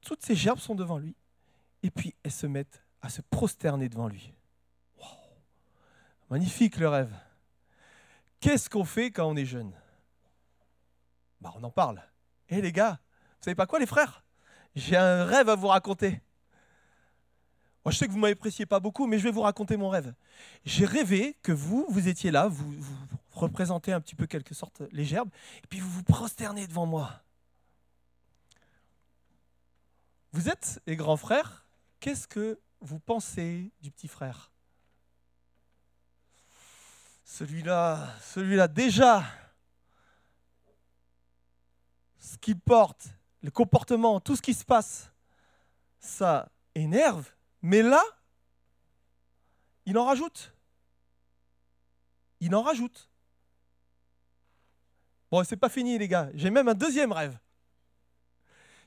[0.00, 1.14] toutes ces gerbes sont devant lui,
[1.82, 4.33] et puis elles se mettent à se prosterner devant lui.
[6.30, 7.14] Magnifique le rêve.
[8.40, 9.72] Qu'est-ce qu'on fait quand on est jeune?
[11.40, 12.02] Bah, On en parle.
[12.48, 13.00] Eh les gars,
[13.38, 14.24] vous savez pas quoi les frères?
[14.74, 16.20] J'ai un rêve à vous raconter.
[17.84, 19.90] Moi, je sais que vous ne m'appréciez pas beaucoup, mais je vais vous raconter mon
[19.90, 20.14] rêve.
[20.64, 22.96] J'ai rêvé que vous, vous étiez là, vous, vous
[23.30, 25.30] représentez un petit peu quelque sorte les gerbes,
[25.62, 27.22] et puis vous vous prosternez devant moi.
[30.32, 31.66] Vous êtes les grands frères,
[32.00, 34.50] qu'est-ce que vous pensez du petit frère?
[37.24, 39.24] Celui-là, celui-là déjà,
[42.18, 43.08] ce qu'il porte,
[43.42, 45.10] le comportement, tout ce qui se passe,
[45.98, 47.30] ça énerve,
[47.62, 48.02] mais là,
[49.86, 50.52] il en rajoute.
[52.40, 53.08] Il en rajoute.
[55.30, 56.28] Bon, c'est pas fini, les gars.
[56.34, 57.38] J'ai même un deuxième rêve.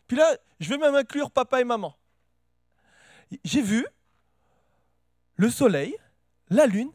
[0.08, 1.98] Puis là, je vais même inclure papa et maman.
[3.44, 3.86] J'ai vu
[5.36, 5.96] le soleil,
[6.50, 6.92] la lune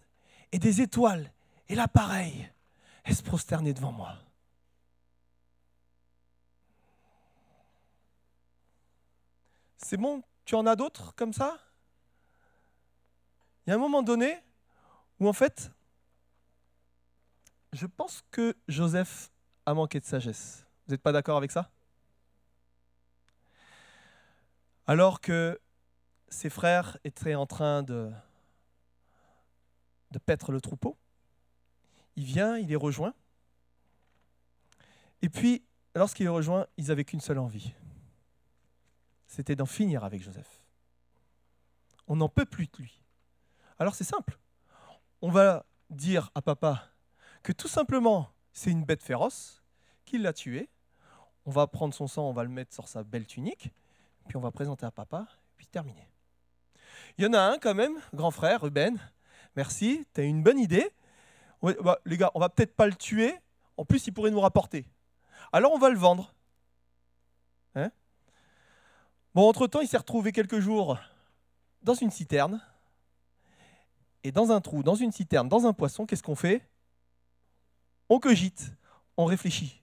[0.53, 1.33] et des étoiles.
[1.69, 2.51] Et là, pareil,
[3.05, 4.17] elles se prosternaient devant moi?
[9.79, 10.23] C'est bon?
[10.45, 11.59] Tu en as d'autres comme ça?
[13.67, 14.39] Il y a un moment donné
[15.19, 15.71] où en fait,
[17.73, 19.31] je pense que Joseph
[19.67, 20.67] a manqué de sagesse.
[20.87, 21.71] Vous n'êtes pas d'accord avec ça?
[24.87, 25.61] Alors que
[26.29, 28.11] ses frères étaient en train de,
[30.13, 30.97] de paître le troupeau,
[32.17, 33.15] il vient, il les rejoint.
[35.23, 37.73] Et puis, lorsqu'il les rejoint, ils n'avaient qu'une seule envie.
[39.27, 40.61] C'était d'en finir avec Joseph.
[42.07, 43.01] On n'en peut plus de lui.
[43.79, 44.39] Alors c'est simple.
[45.23, 46.91] On va dire à papa
[47.43, 49.63] que tout simplement, c'est une bête féroce,
[50.05, 50.69] qu'il l'a tué.
[51.47, 53.73] On va prendre son sang, on va le mettre sur sa belle tunique,
[54.29, 56.09] puis on va présenter à papa, puis terminer.
[57.19, 58.99] Il y en a un quand même, grand frère, Ruben.
[59.57, 60.91] Merci, tu as une bonne idée.
[61.63, 63.35] Bah, les gars, on va peut-être pas le tuer.
[63.77, 64.87] En plus, il pourrait nous rapporter.
[65.53, 66.35] Alors on va le vendre.
[67.75, 67.91] Hein?
[69.35, 70.99] Bon, entre-temps, il s'est retrouvé quelques jours
[71.83, 72.61] dans une citerne.
[74.25, 76.69] Et dans un trou, dans une citerne, dans un poisson, qu'est-ce qu'on fait?
[78.09, 78.73] On cogite,
[79.17, 79.83] on réfléchit.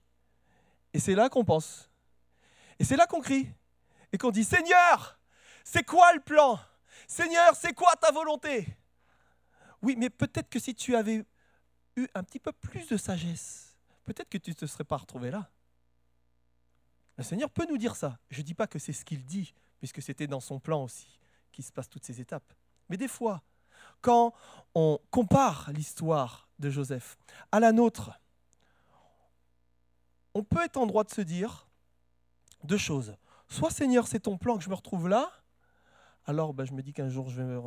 [0.94, 1.90] Et c'est là qu'on pense.
[2.80, 3.52] Et c'est là qu'on crie.
[4.14, 5.20] Et qu'on dit, Seigneur,
[5.64, 6.60] c'est quoi le plan?
[7.08, 8.66] Seigneur, c'est quoi ta volonté?
[9.82, 11.26] Oui, mais peut-être que si tu avais
[11.96, 15.32] eu un petit peu plus de sagesse, peut-être que tu ne te serais pas retrouvé
[15.32, 15.50] là.
[17.18, 18.18] Le Seigneur peut nous dire ça.
[18.30, 21.20] Je ne dis pas que c'est ce qu'il dit, puisque c'était dans son plan aussi
[21.52, 22.54] qu'il se passe toutes ces étapes.
[22.90, 23.44] Mais des fois,
[24.02, 24.34] quand
[24.76, 27.18] on compare l'histoire de Joseph
[27.52, 28.12] à la nôtre,
[30.34, 31.68] on peut être en droit de se dire
[32.64, 33.16] deux choses.
[33.48, 35.32] Soit Seigneur, c'est ton plan que je me retrouve là,
[36.26, 37.58] alors ben, je me dis qu'un jour je vais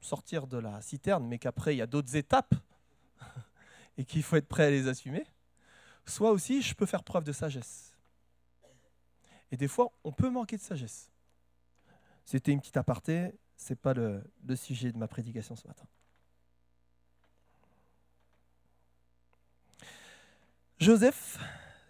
[0.00, 2.54] sortir de la citerne, mais qu'après il y a d'autres étapes
[3.98, 5.26] et qu'il faut être prêt à les assumer.
[6.06, 7.94] Soit aussi je peux faire preuve de sagesse.
[9.50, 11.10] Et des fois, on peut manquer de sagesse.
[12.24, 15.86] C'était une petite aparté, ce n'est pas le, le sujet de ma prédication ce matin.
[20.78, 21.38] Joseph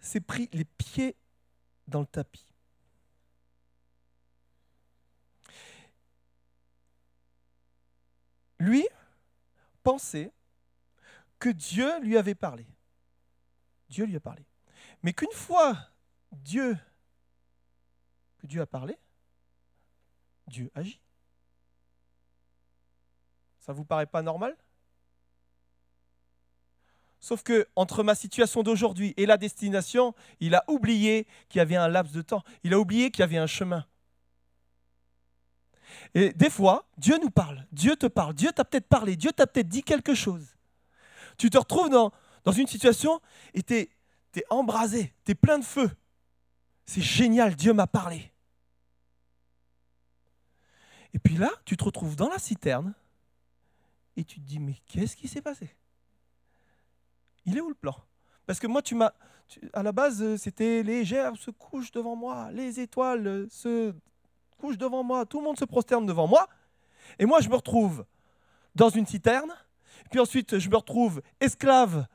[0.01, 1.15] s'est pris les pieds
[1.87, 2.48] dans le tapis.
[8.59, 8.87] Lui
[9.83, 10.31] pensait
[11.39, 12.67] que Dieu lui avait parlé.
[13.89, 14.45] Dieu lui a parlé.
[15.01, 15.77] Mais qu'une fois
[16.31, 16.77] Dieu,
[18.39, 18.97] que Dieu a parlé,
[20.47, 20.99] Dieu agit.
[23.59, 24.55] Ça vous paraît pas normal?
[27.19, 31.75] Sauf que entre ma situation d'aujourd'hui et la destination, il a oublié qu'il y avait
[31.75, 32.43] un laps de temps.
[32.63, 33.85] Il a oublié qu'il y avait un chemin.
[36.13, 37.65] Et des fois, Dieu nous parle.
[37.71, 38.33] Dieu te parle.
[38.33, 39.15] Dieu t'a peut-être parlé.
[39.15, 40.55] Dieu t'a peut-être dit quelque chose.
[41.37, 42.11] Tu te retrouves dans,
[42.51, 43.21] une situation
[43.53, 43.89] et tu es,
[44.49, 45.13] embrasé.
[45.25, 45.89] Tu es plein de feu.
[46.85, 47.55] C'est génial.
[47.55, 48.31] Dieu m'a parlé.
[51.13, 52.93] Et puis là, tu te retrouves dans la citerne
[54.15, 55.75] et tu te dis, mais qu'est-ce qui s'est passé?
[57.45, 57.95] Il est où le plan?
[58.45, 59.13] Parce que moi, tu m'as.
[59.73, 63.95] À la base, euh, c'était les gerbes se couchent devant moi, les étoiles se
[64.59, 66.47] couchent devant moi, tout le monde se prosterne devant moi.
[67.17, 68.05] Et moi, je me retrouve
[68.75, 69.53] dans une citerne.
[70.11, 72.05] Puis ensuite, je me retrouve esclave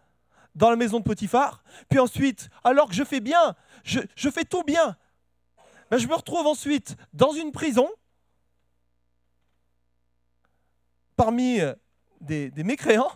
[0.55, 1.65] dans la maison de Potiphar.
[1.89, 4.97] Puis ensuite, alors que je fais bien, je, fais tout bien,
[5.91, 7.89] ben, je me retrouve ensuite dans une prison
[11.17, 11.75] parmi euh,
[12.21, 13.13] des mécréants.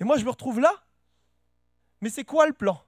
[0.00, 0.84] Et moi, je me retrouve là
[2.04, 2.78] mais c'est quoi le plan?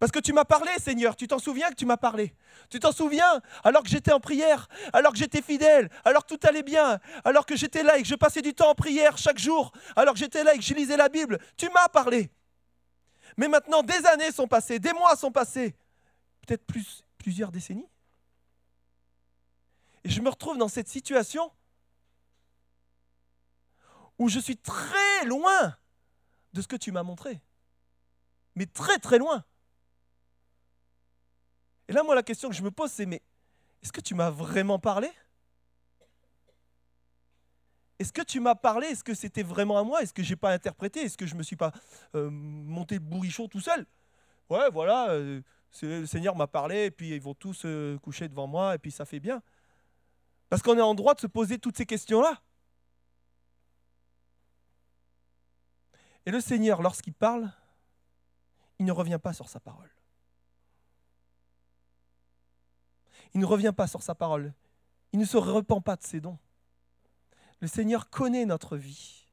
[0.00, 2.34] Parce que tu m'as parlé, Seigneur, tu t'en souviens que tu m'as parlé.
[2.70, 6.46] Tu t'en souviens alors que j'étais en prière, alors que j'étais fidèle, alors que tout
[6.46, 9.38] allait bien, alors que j'étais là et que je passais du temps en prière chaque
[9.38, 11.38] jour, alors que j'étais là et que je lisais la Bible.
[11.58, 12.30] Tu m'as parlé.
[13.36, 15.76] Mais maintenant, des années sont passées, des mois sont passés,
[16.46, 17.90] peut-être plus, plusieurs décennies.
[20.02, 21.52] Et je me retrouve dans cette situation
[24.18, 25.76] où je suis très loin
[26.54, 27.42] de ce que tu m'as montré.
[28.54, 29.44] Mais très très loin.
[31.90, 33.20] Et là, moi, la question que je me pose, c'est, mais
[33.82, 35.10] est-ce que tu m'as vraiment parlé?
[37.98, 38.86] Est-ce que tu m'as parlé?
[38.86, 40.00] Est-ce que c'était vraiment à moi?
[40.00, 41.00] Est-ce que je n'ai pas interprété?
[41.00, 41.72] Est-ce que je ne me suis pas
[42.14, 43.84] euh, monté le bourrichon tout seul?
[44.48, 45.42] Ouais, voilà, euh,
[45.82, 48.92] le Seigneur m'a parlé, et puis ils vont tous se coucher devant moi, et puis
[48.92, 49.42] ça fait bien.
[50.48, 52.40] Parce qu'on est en droit de se poser toutes ces questions-là.
[56.24, 57.50] Et le Seigneur, lorsqu'il parle,
[58.78, 59.90] il ne revient pas sur sa parole.
[63.34, 64.52] Il ne revient pas sur sa parole.
[65.12, 66.38] Il ne se repent pas de ses dons.
[67.60, 69.26] Le Seigneur connaît notre vie.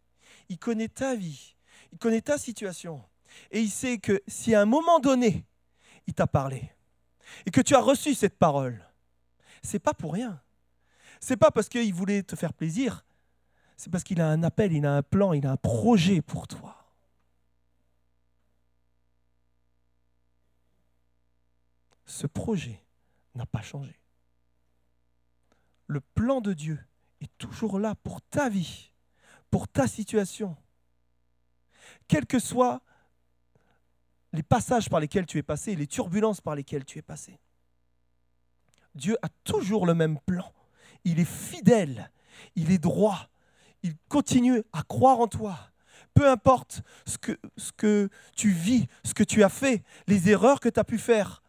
[0.49, 1.55] Il connaît ta vie.
[1.91, 3.03] Il connaît ta situation.
[3.51, 5.45] Et il sait que si à un moment donné,
[6.07, 6.71] il t'a parlé
[7.45, 8.85] et que tu as reçu cette parole,
[9.61, 10.41] c'est pas pour rien.
[11.19, 13.05] C'est pas parce qu'il voulait te faire plaisir.
[13.75, 16.47] C'est parce qu'il a un appel, il a un plan, il a un projet pour
[16.47, 16.75] toi.
[22.05, 22.81] Ce projet,
[23.37, 23.99] n'a pas changé.
[25.87, 26.79] Le plan de Dieu
[27.21, 28.91] est toujours là pour ta vie,
[29.49, 30.57] pour ta situation.
[32.07, 32.81] Quels que soient
[34.33, 37.39] les passages par lesquels tu es passé, les turbulences par lesquelles tu es passé.
[38.95, 40.51] Dieu a toujours le même plan.
[41.03, 42.11] Il est fidèle,
[42.55, 43.29] il est droit,
[43.83, 45.57] il continue à croire en toi.
[46.13, 47.17] Peu importe ce
[47.71, 51.41] que, tu vis, ce que tu as fait, les erreurs que tu as pu faire,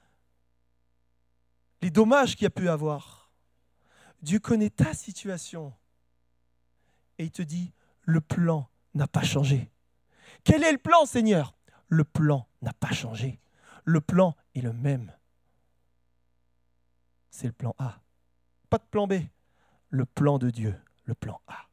[1.82, 3.30] les dommages qu'il a pu avoir.
[4.22, 5.72] Dieu connaît ta situation.
[7.18, 9.70] Et il te dit, le plan n'a pas changé.
[10.44, 11.56] Quel est le plan, Seigneur?
[11.88, 13.40] Le plan n'a pas changé.
[13.84, 15.12] Le plan est le même.
[17.30, 18.00] C'est le plan A.
[18.68, 19.14] Pas de plan B.
[19.90, 21.67] Le plan de Dieu, le plan A.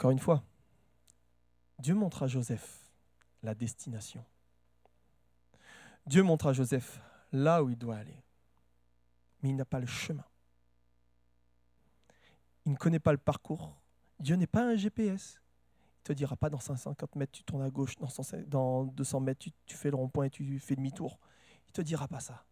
[0.00, 0.42] Encore une fois,
[1.78, 2.90] Dieu montre à Joseph
[3.42, 4.24] la destination.
[6.06, 6.98] Dieu montre à Joseph
[7.32, 8.24] là où il doit aller.
[9.42, 10.24] Mais il n'a pas le chemin.
[12.64, 13.76] Il ne connaît pas le parcours.
[14.18, 15.38] Dieu n'est pas un GPS.
[15.38, 17.96] Il ne te dira pas dans 150 mètres, tu tournes à gauche,
[18.46, 21.18] dans 200 mètres, tu, tu fais le rond-point et tu fais demi-tour.
[21.66, 22.46] Il ne te dira pas ça.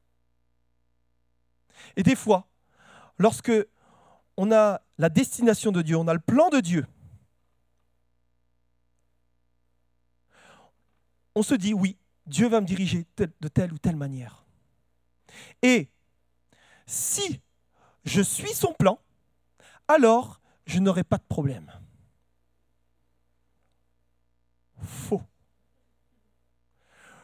[1.96, 2.46] Et des fois,
[3.16, 3.52] lorsque
[4.36, 6.84] on a la destination de Dieu, on a le plan de Dieu,
[11.38, 11.96] on se dit, oui,
[12.26, 14.44] Dieu va me diriger de telle ou telle manière.
[15.62, 15.88] Et
[16.84, 17.40] si
[18.04, 18.98] je suis son plan,
[19.86, 21.70] alors je n'aurai pas de problème.
[24.82, 25.22] Faux.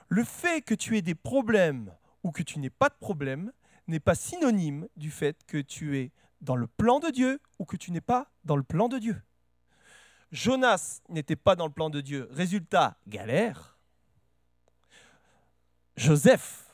[0.08, 3.52] Le fait que tu aies des problèmes ou que tu n'aies pas de problème
[3.88, 7.76] n'est pas synonyme du fait que tu es dans le plan de Dieu ou que
[7.76, 9.20] tu n'es pas dans le plan de Dieu.
[10.30, 12.28] Jonas n'était pas dans le plan de Dieu.
[12.30, 13.73] Résultat, galère.
[15.96, 16.64] Joseph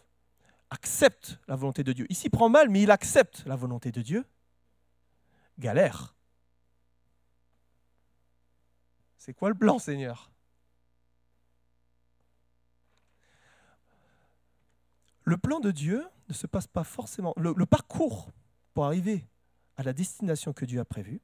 [0.71, 2.07] accepte la volonté de Dieu.
[2.09, 4.25] Il s'y prend mal, mais il accepte la volonté de Dieu.
[5.59, 6.15] Galère.
[9.19, 10.31] C'est quoi le plan, Seigneur?
[15.25, 17.35] Le plan de Dieu ne se passe pas forcément.
[17.37, 18.31] Le, le, parcours
[18.73, 19.27] pour arriver
[19.77, 21.21] à la destination que Dieu a prévue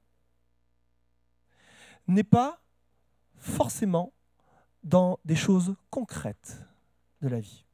[2.06, 2.60] n'est pas
[3.38, 4.12] forcément
[4.82, 6.62] dans des choses concrètes
[7.22, 7.65] de la vie.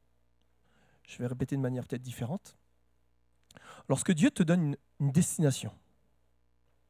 [1.07, 2.55] Je vais répéter de manière peut-être différente.
[3.89, 5.73] Lorsque Dieu te donne une, destination,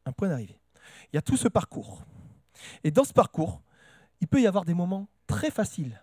[0.06, 0.60] un point d'arrivée,
[1.12, 2.04] il y a tout ce parcours.
[2.84, 3.62] Et dans ce parcours,
[4.22, 6.02] il peut y avoir des moments très faciles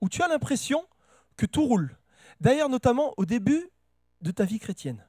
[0.00, 0.86] où tu as l'impression
[1.36, 1.96] que tout roule.
[2.40, 3.70] D'ailleurs, notamment au début
[4.22, 5.06] de ta vie chrétienne.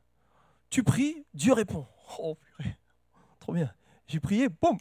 [0.70, 1.88] Tu pries, Dieu répond.
[2.20, 2.78] Oh, purée,
[3.40, 3.74] trop bien.
[4.08, 4.78] J'ai prié, boum.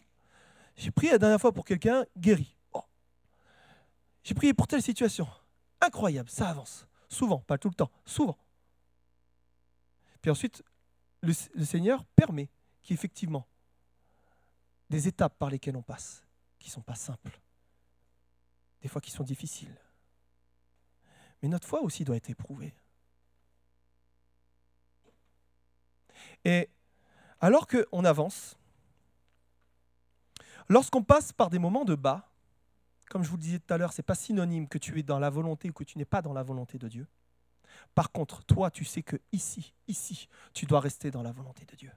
[0.75, 2.55] J'ai prié la dernière fois pour quelqu'un, guéri.
[2.73, 2.83] Oh.
[4.23, 5.27] J'ai prié pour telle situation.
[5.79, 6.87] Incroyable, ça avance.
[7.11, 8.37] Souvent, pas tout le temps, souvent.
[10.21, 10.63] Puis ensuite,
[11.19, 12.49] le, Seigneur permet
[12.83, 13.45] qu'effectivement,
[14.89, 16.23] des étapes par lesquelles on passe,
[16.57, 17.41] qui ne sont pas simples,
[18.81, 19.77] des fois qui sont difficiles.
[21.41, 22.73] Mais notre foi aussi doit être éprouvée.
[26.45, 26.69] Et
[27.41, 28.57] Alors qu'on avance,
[30.69, 32.30] lorsqu'on passe par des moments de bas,
[33.11, 35.03] comme je vous le disais tout à l'heure, ce n'est pas synonyme que tu es
[35.03, 37.05] dans la volonté ou que tu n'es pas dans la volonté de Dieu.
[37.93, 41.75] Par contre, toi, tu sais que ici, ici, tu dois rester dans la volonté de
[41.75, 41.91] Dieu.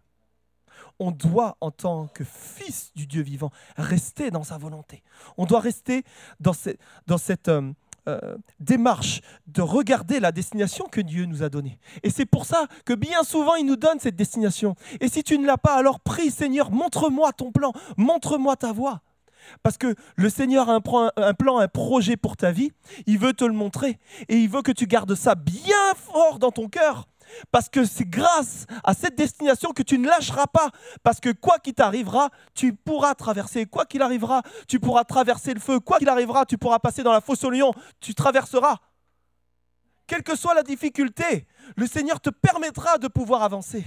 [0.99, 5.05] On doit, en tant que fils du Dieu vivant, rester dans sa volonté.
[5.37, 6.03] On doit rester
[6.41, 7.73] dans, cette euh,
[8.09, 11.79] euh, démarche de regarder la destination que Dieu nous a donnée.
[12.03, 14.75] Et c'est pour ça que bien souvent, il nous donne cette destination.
[14.99, 19.01] Et si tu ne l'as pas, alors prie, Seigneur, montre-moi ton plan, montre-moi ta voie.
[19.63, 22.73] Parce que le Seigneur a un, plan, un projet pour ta vie,
[23.07, 26.51] il veut te le montrer et il veut que tu gardes ça bien fort dans
[26.51, 27.07] ton cœur.
[27.51, 30.71] Parce que c'est grâce à cette destination que tu ne lâcheras pas.
[31.03, 33.67] Parce que quoi qu'il t'arrivera, tu pourras traverser.
[33.67, 35.81] Quoi qu'il arrivera, tu pourras traverser le feu.
[35.81, 37.73] Quoi qu'il arrivera, tu pourras passer dans la fosse au lion.
[38.01, 38.77] Tu traverseras.
[40.07, 43.85] Quelle que soit la difficulté, le Seigneur te permettra de pouvoir avancer.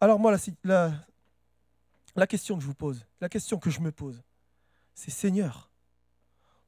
[0.00, 0.92] Alors moi, la, la
[2.26, 4.22] question que je vous pose, la question que je me pose,
[4.94, 5.70] c'est Seigneur,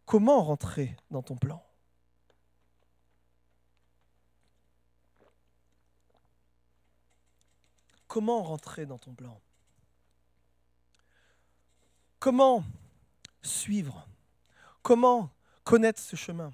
[0.05, 1.62] comment rentrer dans ton plan?
[8.09, 9.40] Comment rentrer dans ton plan?
[12.18, 12.64] Comment
[13.42, 14.09] suivre?
[14.82, 15.30] Comment
[15.64, 16.51] connaître ce chemin?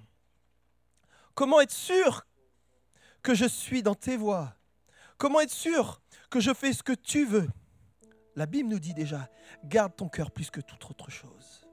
[1.34, 2.26] Comment être sûr
[3.22, 4.54] que je suis dans tes voies?
[5.18, 7.48] Comment être sûr que je fais ce que tu veux?
[8.34, 9.28] La Bible nous dit déjà,
[9.64, 11.66] garde ton cœur plus que toute autre chose.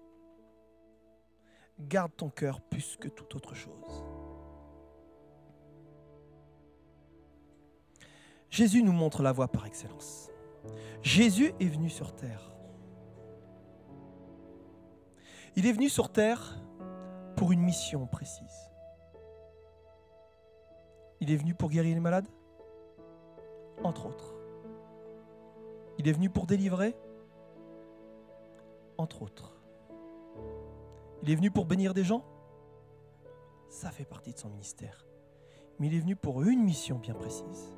[1.80, 4.04] Garde ton cœur plus que toute autre chose.
[8.50, 10.30] Jésus nous montre la voie par excellence.
[11.02, 12.52] Jésus est venu sur terre.
[15.56, 16.58] Il est venu sur terre
[17.36, 18.72] pour une mission précise.
[21.22, 22.28] Il est venu pour guérir les malades,
[23.84, 24.39] entre autres.
[26.00, 26.96] Il est venu pour délivrer,
[28.98, 29.54] entre autres.
[31.22, 32.24] Il est venu pour bénir des gens,
[33.70, 35.06] ça fait partie de son ministère.
[35.78, 37.76] Mais il est venu pour une mission bien précise.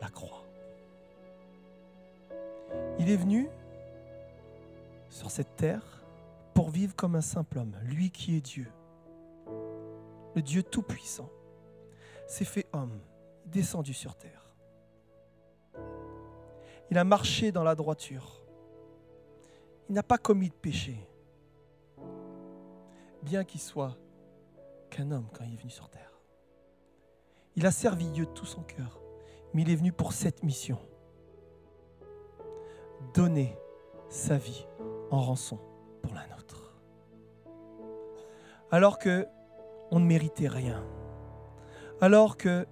[0.00, 0.46] La croix.
[2.98, 3.50] Il est venu
[5.10, 6.02] sur cette terre
[6.54, 8.72] pour vivre comme un simple homme, lui qui est Dieu,
[10.34, 11.28] le Dieu Tout-Puissant,
[12.26, 12.98] s'est fait homme,
[13.44, 14.43] descendu sur terre.
[16.90, 18.42] Il a marché dans la droiture.
[19.88, 20.96] Il n'a pas commis de péché.
[23.22, 23.96] Bien qu'il soit
[24.90, 26.20] qu'un homme quand il est venu sur terre.
[27.56, 29.00] Il a servi Dieu de tout son cœur.
[29.52, 30.78] Mais il est venu pour cette mission.
[33.14, 33.56] Donner
[34.08, 34.66] sa vie
[35.10, 35.58] en rançon
[36.02, 36.76] pour la nôtre.
[38.70, 39.26] Alors que
[39.90, 40.84] on ne méritait rien.
[42.00, 42.66] Alors que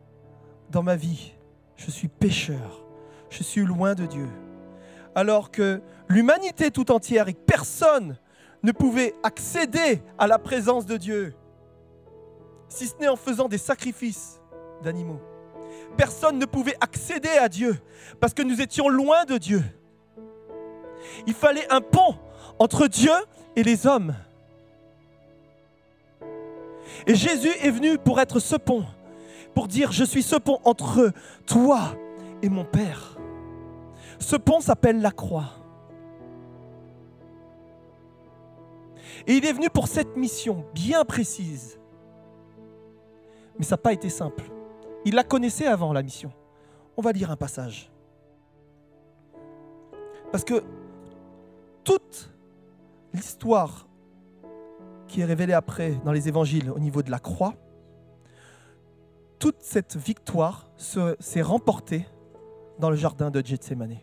[0.71, 1.35] dans ma vie,
[1.77, 2.85] je suis pécheur
[3.33, 4.29] je suis loin de Dieu.
[5.15, 8.19] Alors que l'humanité tout entière et personne
[8.63, 11.35] ne pouvait accéder à la présence de Dieu,
[12.69, 14.41] si ce n'est en faisant des sacrifices
[14.83, 15.21] d'animaux.
[15.97, 17.79] Personne ne pouvait accéder à Dieu
[18.21, 19.63] parce que nous étions loin de Dieu.
[21.27, 22.17] Il fallait un pont
[22.59, 23.13] entre Dieu
[23.57, 24.15] et les hommes.
[27.07, 28.85] Et Jésus est venu pour être ce pont,
[29.55, 31.13] pour dire, je suis ce pont entre
[31.47, 31.97] toi
[32.43, 33.12] et mon Père.
[34.19, 35.51] Ce pont s'appelle la croix.
[39.27, 41.79] Et il est venu pour cette mission bien précise.
[43.59, 44.45] Mais ça n'a pas été simple.
[45.05, 46.33] Il la connaissait avant la mission.
[46.97, 47.91] On va lire un passage.
[50.31, 50.63] Parce que
[51.85, 52.33] toute
[53.13, 53.87] l'histoire
[55.07, 57.55] qui est révélée après dans les évangiles au niveau de la croix,
[59.39, 62.07] toute cette victoire s'est remportée
[62.83, 63.97] dans le jardin de Gethsemane.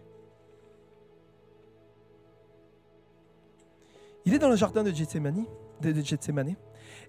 [4.23, 6.55] Il est dans le jardin de Gethsemane,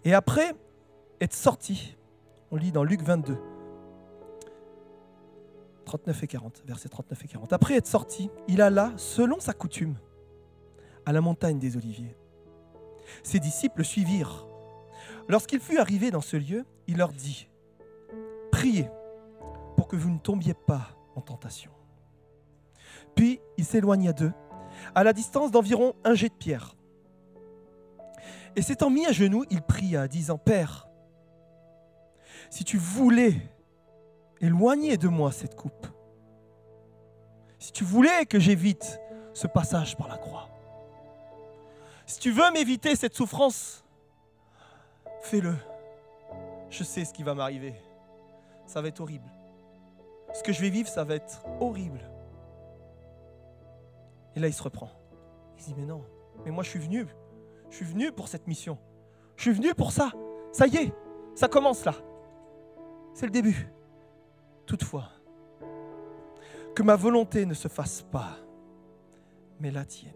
[0.05, 0.53] et après
[1.21, 1.97] être sorti,
[2.51, 3.39] on lit dans Luc 22,
[5.85, 7.53] 39 et 40, versets 39 et 40.
[7.53, 9.95] Après être sorti, il alla, selon sa coutume,
[11.07, 12.17] à la montagne des Oliviers.
[13.23, 14.49] Ses disciples le suivirent.
[15.29, 17.49] Lorsqu'il fut arrivé dans ce lieu, il leur dit,
[18.51, 18.91] Priez
[19.77, 21.71] pour que vous ne tombiez pas en tentation.
[23.15, 24.33] Puis il s'éloigna d'eux,
[24.95, 26.75] à la distance d'environ un jet de pierre.
[28.57, 30.89] Et s'étant mis à genoux, il pria, disant, Père,
[32.49, 33.37] si tu voulais
[34.41, 35.87] éloigner de moi cette coupe,
[37.59, 38.99] si tu voulais que j'évite
[39.35, 40.49] ce passage par la croix,
[42.07, 43.85] si tu veux m'éviter cette souffrance,
[45.23, 45.55] fais-le.
[46.71, 47.75] Je sais ce qui va m'arriver.
[48.67, 49.31] ça va être horrible.
[50.33, 52.01] Ce que je vais vivre, ça va être horrible.
[54.37, 54.91] Et là, il se reprend.
[55.59, 56.05] Il dit, mais non,
[56.45, 57.07] mais moi je suis venu.
[57.69, 58.79] Je suis venu pour cette mission.
[59.37, 60.13] Je suis venu pour ça.
[60.53, 60.93] Ça y est,
[61.35, 61.95] ça commence là.
[63.15, 63.69] C'est le début.
[64.67, 65.09] Toutefois,
[66.75, 68.37] que ma volonté ne se fasse pas,
[69.59, 70.13] mais la tienne.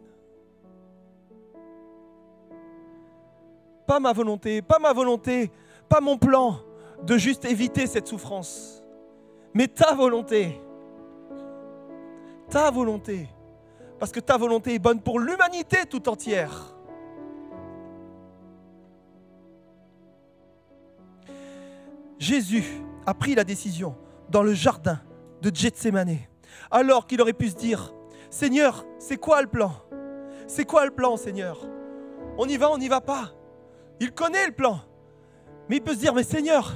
[3.86, 5.50] Pas ma volonté, pas ma volonté,
[5.88, 6.60] pas mon plan
[7.02, 8.83] de juste éviter cette souffrance,
[9.54, 10.60] mais ta volonté.
[12.50, 13.28] Ta volonté.
[13.98, 16.74] Parce que ta volonté est bonne pour l'humanité tout entière.
[22.18, 22.64] Jésus
[23.06, 23.96] a pris la décision
[24.28, 24.98] dans le jardin
[25.42, 26.18] de Gethsemane,
[26.70, 27.94] alors qu'il aurait pu se dire,
[28.30, 29.72] Seigneur, c'est quoi le plan?
[30.46, 31.60] C'est quoi le plan, Seigneur?
[32.38, 33.32] On y va, on n'y va pas.
[34.00, 34.80] Il connaît le plan.
[35.68, 36.72] Mais il peut se dire, mais Seigneur,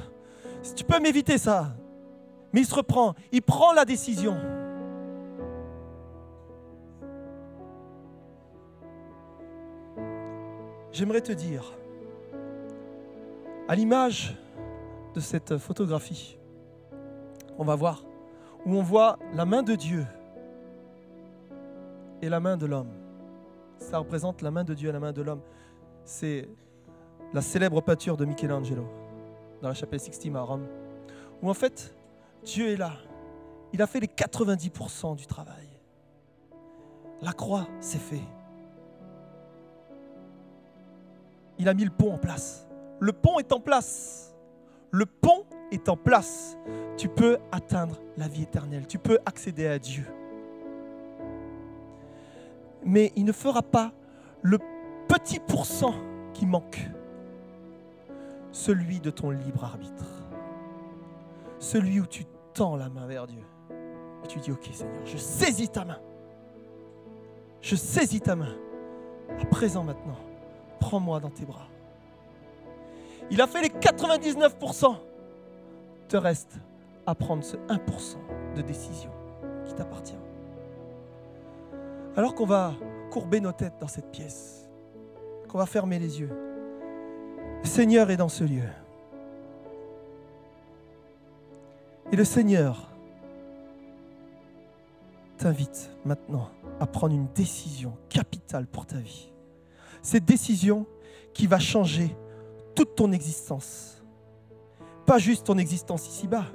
[0.77, 1.78] tu peux m'éviter ça.
[2.53, 4.37] Mais il se reprend, il prend la décision.
[10.93, 11.65] J'aimerais te dire,
[13.69, 14.37] à l'image
[15.15, 16.39] de cette photographie,
[17.59, 18.03] on va voir,
[18.65, 20.05] où on voit la main de Dieu
[22.23, 22.91] et la main de l'homme.
[23.79, 25.43] Ça représente la main de Dieu et la main de l'homme.
[26.05, 26.49] C'est
[27.33, 28.87] la célèbre peinture de Michelangelo
[29.63, 30.67] dans la chapelle Sixtine à Rome,
[31.43, 31.95] où en fait
[32.45, 32.93] Dieu est là.
[33.73, 35.69] Il a fait les 90% du travail.
[37.21, 38.23] La croix, c'est fait.
[41.59, 42.67] Il a mis le pont en place.
[43.01, 44.35] Le pont est en place.
[44.91, 46.57] Le pont est en place.
[46.97, 48.87] Tu peux atteindre la vie éternelle.
[48.87, 50.07] Tu peux accéder à Dieu.
[52.85, 53.93] Mais il ne fera pas
[54.43, 54.59] le
[55.09, 55.95] petit pourcent
[56.33, 56.89] qui manque
[58.53, 60.18] celui de ton libre arbitre.
[61.59, 63.43] Celui où tu tends la main vers Dieu.
[64.25, 66.01] Et tu dis, ok Seigneur, je saisis ta main.
[67.61, 68.55] Je saisis ta main.
[69.41, 70.17] À présent maintenant,
[70.81, 71.69] prends-moi dans tes bras.
[73.31, 74.97] Il a fait les 99%.
[76.09, 76.59] Te reste
[77.07, 78.17] à prendre ce 1%
[78.57, 79.11] de décision
[79.67, 80.19] qui t'appartient.
[82.17, 82.73] Alors qu'on va
[83.11, 84.69] courber nos têtes dans cette pièce,
[85.49, 86.31] qu'on va fermer les yeux,
[87.63, 88.69] Seigneur est dans ce lieu.
[92.13, 92.91] Et le Seigneur
[95.37, 96.51] t'invite maintenant
[96.81, 99.31] à prendre une décision capitale pour ta vie.
[100.03, 100.87] Cette décision
[101.35, 102.17] qui va changer
[102.75, 104.03] toute ton existence.
[105.07, 106.47] Pas juste ton existence ici-bas,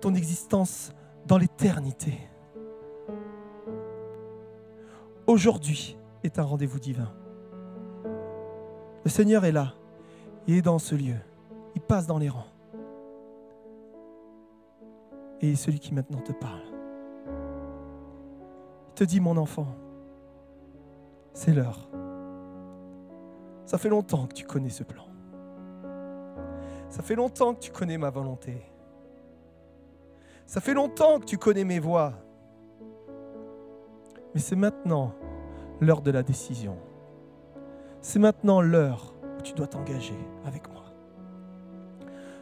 [0.00, 0.92] ton existence
[1.26, 2.18] dans l'éternité.
[5.26, 7.12] Aujourd'hui est un rendez-vous divin.
[9.04, 9.74] Le Seigneur est là
[10.46, 11.16] il est dans ce lieu.
[11.74, 12.51] Il passe dans les rangs.
[15.42, 16.62] Et celui qui maintenant te parle.
[18.88, 19.66] Il te dit, mon enfant,
[21.34, 21.88] c'est l'heure.
[23.66, 25.04] Ça fait longtemps que tu connais ce plan.
[26.88, 28.62] Ça fait longtemps que tu connais ma volonté.
[30.46, 32.12] Ça fait longtemps que tu connais mes voies.
[34.34, 35.12] Mais c'est maintenant
[35.80, 36.76] l'heure de la décision.
[38.00, 39.12] C'est maintenant l'heure
[39.42, 40.84] tu dois t'engager avec moi.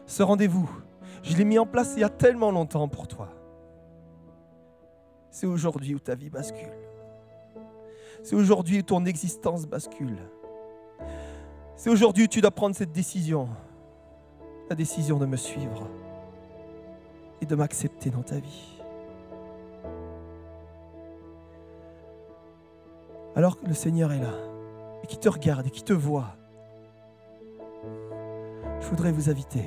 [0.06, 0.70] Ce rendez-vous,
[1.22, 3.28] je l'ai mis en place il y a tellement longtemps pour toi.
[5.30, 6.72] C'est aujourd'hui où ta vie bascule.
[8.22, 10.18] C'est aujourd'hui où ton existence bascule.
[11.76, 13.48] C'est aujourd'hui où tu dois prendre cette décision.
[14.68, 15.88] La décision de me suivre
[17.40, 18.80] et de m'accepter dans ta vie.
[23.34, 24.34] Alors que le Seigneur est là
[25.02, 26.36] et qui te regarde et qui te voit,
[28.80, 29.64] je voudrais vous inviter.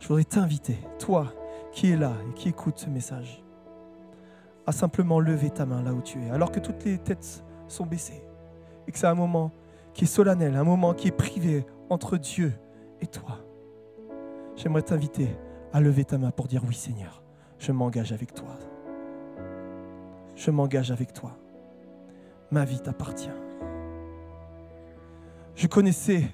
[0.00, 1.32] Je voudrais t'inviter, toi
[1.72, 3.42] qui es là et qui écoute ce message,
[4.66, 7.84] à simplement lever ta main là où tu es, alors que toutes les têtes sont
[7.84, 8.22] baissées
[8.86, 9.52] et que c'est un moment
[9.92, 12.52] qui est solennel, un moment qui est privé entre Dieu
[13.00, 13.38] et toi.
[14.56, 15.28] J'aimerais t'inviter
[15.72, 17.22] à lever ta main pour dire oui Seigneur,
[17.58, 18.56] je m'engage avec toi.
[20.34, 21.36] Je m'engage avec toi.
[22.50, 23.30] Ma vie t'appartient.
[25.54, 26.24] Je connaissais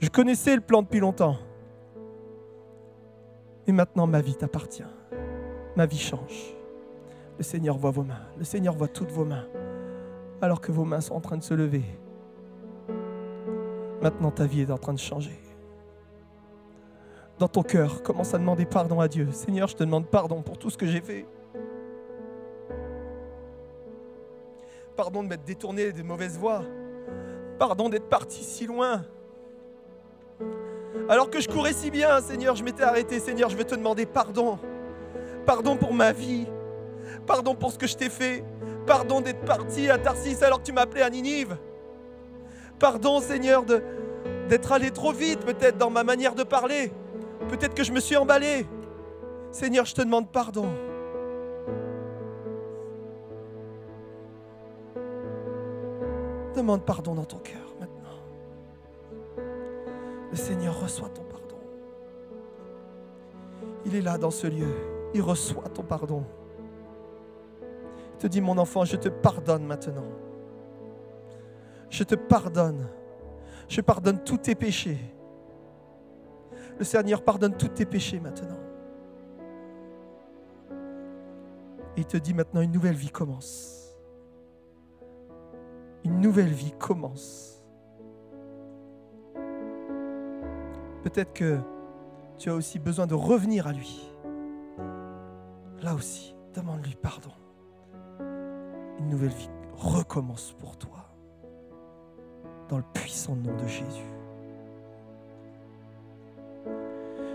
[0.00, 1.36] je connaissais le plan depuis longtemps.
[3.66, 4.84] Et maintenant, ma vie t'appartient.
[5.76, 6.54] Ma vie change.
[7.38, 8.26] Le Seigneur voit vos mains.
[8.38, 9.46] Le Seigneur voit toutes vos mains.
[10.42, 11.84] Alors que vos mains sont en train de se lever.
[14.02, 15.40] Maintenant, ta vie est en train de changer.
[17.38, 19.28] Dans ton cœur, commence à demander pardon à Dieu.
[19.32, 21.26] Seigneur, je te demande pardon pour tout ce que j'ai fait.
[24.94, 26.62] Pardon de m'être détourné des mauvaises voies.
[27.58, 29.04] Pardon d'être parti si loin
[31.08, 33.20] Alors que je courais si bien, Seigneur, je m'étais arrêté.
[33.20, 34.58] Seigneur, je veux te demander pardon.
[35.44, 36.46] Pardon pour ma vie.
[37.26, 38.42] Pardon pour ce que je t'ai fait.
[38.86, 41.56] Pardon d'être parti à Tarsis alors que tu m'appelais à Ninive.
[42.78, 43.64] Pardon, Seigneur,
[44.48, 46.90] d'être allé trop vite peut-être dans ma manière de parler.
[47.48, 48.66] Peut-être que je me suis emballé.
[49.52, 50.68] Seigneur, je te demande pardon.
[56.56, 57.63] Demande pardon dans ton cœur.
[60.34, 61.54] Le Seigneur reçoit ton pardon.
[63.86, 64.74] Il est là dans ce lieu.
[65.14, 66.24] Il reçoit ton pardon.
[67.60, 70.10] Il te dit, mon enfant, je te pardonne maintenant.
[71.88, 72.88] Je te pardonne.
[73.68, 74.98] Je pardonne tous tes péchés.
[76.80, 78.58] Le Seigneur pardonne tous tes péchés maintenant.
[81.96, 83.84] Il te dit maintenant, une nouvelle vie commence
[86.04, 87.53] une nouvelle vie commence.
[91.14, 91.60] Peut-être que
[92.38, 94.04] tu as aussi besoin de revenir à lui.
[95.80, 97.30] Là aussi, demande-lui pardon.
[98.98, 101.08] Une nouvelle vie recommence pour toi.
[102.68, 104.10] Dans le puissant nom de Jésus.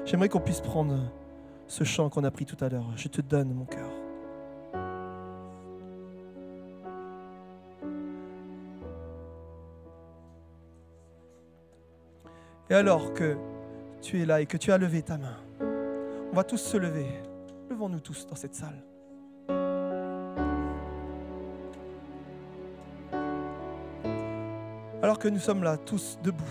[0.04, 0.98] J'aimerais qu'on puisse prendre
[1.68, 2.92] ce chant qu'on a pris tout à l'heure.
[2.98, 3.90] Je te donne mon cœur.
[12.70, 13.38] Et alors que
[14.02, 15.38] tu es là et que tu as levé ta main,
[16.32, 17.08] on va tous se lever.
[17.70, 18.84] Levons-nous tous dans cette salle.
[25.02, 26.44] Alors que nous sommes là, tous debout,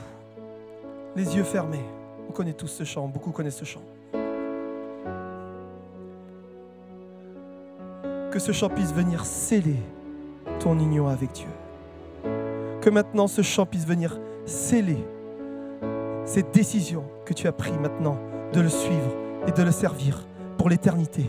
[1.15, 1.85] les yeux fermés,
[2.29, 3.83] on connaît tous ce chant, beaucoup connaissent ce chant.
[8.31, 9.77] Que ce chant puisse venir sceller
[10.61, 11.49] ton union avec Dieu.
[12.81, 15.05] Que maintenant ce chant puisse venir sceller
[16.29, 18.19] cette décision que tu as prise maintenant
[18.53, 19.15] de le suivre
[19.47, 20.27] et de le servir
[20.59, 21.25] pour l'éternité.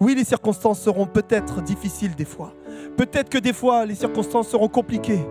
[0.00, 2.52] Oui, les circonstances seront peut-être difficiles des fois.
[2.98, 5.24] Peut-être que des fois, les circonstances seront compliquées.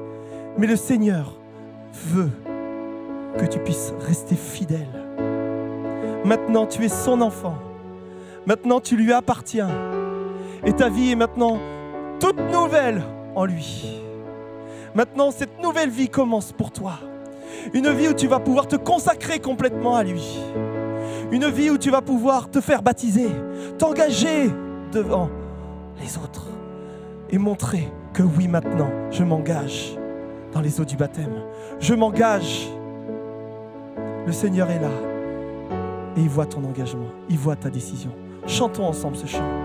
[0.57, 1.37] Mais le Seigneur
[1.93, 2.31] veut
[3.37, 4.89] que tu puisses rester fidèle.
[6.25, 7.57] Maintenant, tu es son enfant.
[8.47, 9.69] Maintenant, tu lui appartiens.
[10.65, 11.59] Et ta vie est maintenant
[12.19, 13.03] toute nouvelle
[13.35, 14.01] en lui.
[14.95, 16.93] Maintenant, cette nouvelle vie commence pour toi.
[17.73, 20.39] Une vie où tu vas pouvoir te consacrer complètement à lui.
[21.31, 23.29] Une vie où tu vas pouvoir te faire baptiser,
[23.77, 24.49] t'engager
[24.91, 25.29] devant
[26.01, 26.47] les autres
[27.29, 29.97] et montrer que oui, maintenant, je m'engage
[30.51, 31.41] dans les eaux du baptême.
[31.79, 32.69] Je m'engage.
[34.25, 34.91] Le Seigneur est là
[36.15, 38.11] et il voit ton engagement, il voit ta décision.
[38.47, 39.62] Chantons ensemble ce chant.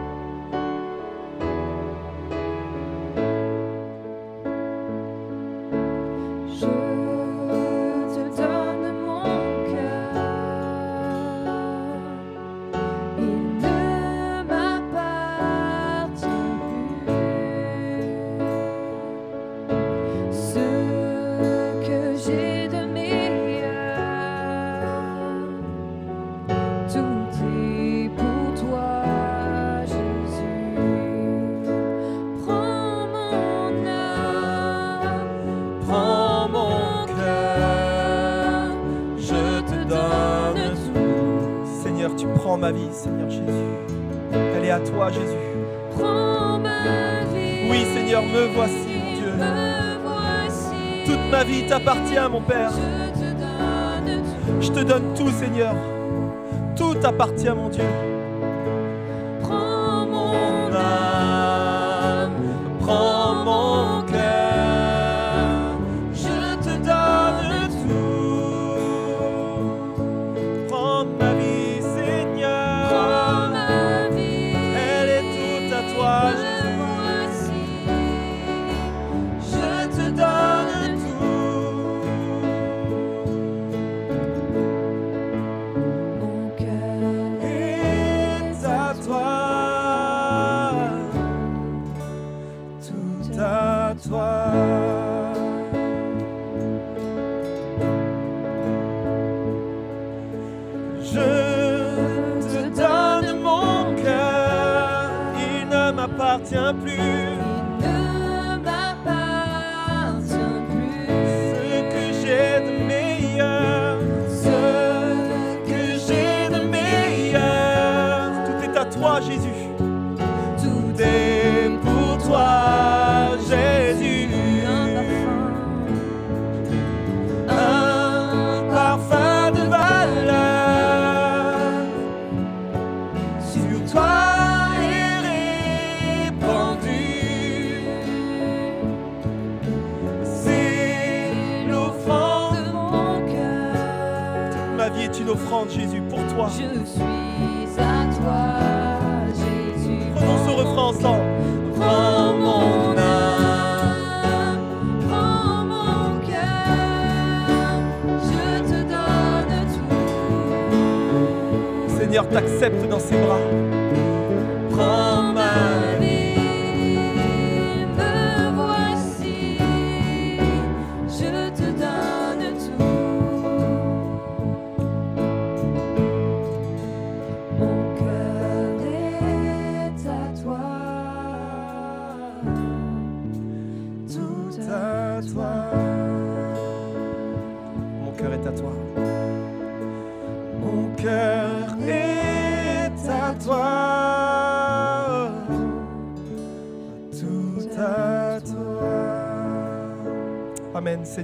[76.37, 76.88] Lord.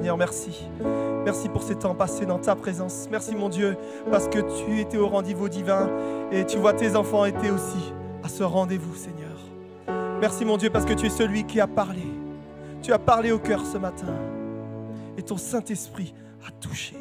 [0.04, 0.68] Seigneur, merci.
[1.24, 3.08] Merci pour ces temps passés dans ta présence.
[3.10, 3.74] Merci mon Dieu,
[4.10, 5.88] parce que tu étais au rendez-vous divin
[6.30, 9.38] et tu vois tes enfants étaient aussi à ce rendez-vous, Seigneur.
[10.20, 12.02] Merci mon Dieu, parce que tu es celui qui a parlé.
[12.82, 14.14] Tu as parlé au cœur ce matin
[15.16, 16.12] et ton Saint-Esprit
[16.46, 16.96] a touché.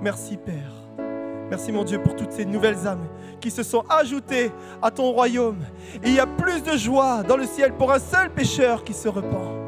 [0.00, 0.72] Merci Père.
[1.50, 3.08] Merci mon Dieu pour toutes ces nouvelles âmes
[3.42, 5.66] qui se sont ajoutées à ton royaume.
[6.02, 8.94] Et il y a plus de joie dans le ciel pour un seul pécheur qui
[8.94, 9.59] se repent.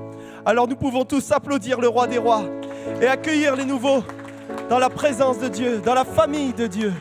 [0.44, 2.42] Alors nous pouvons tous applaudir le roi des rois
[3.00, 4.02] et accueillir les nouveaux
[4.68, 6.92] dans la présence de Dieu, dans la famille de Dieu.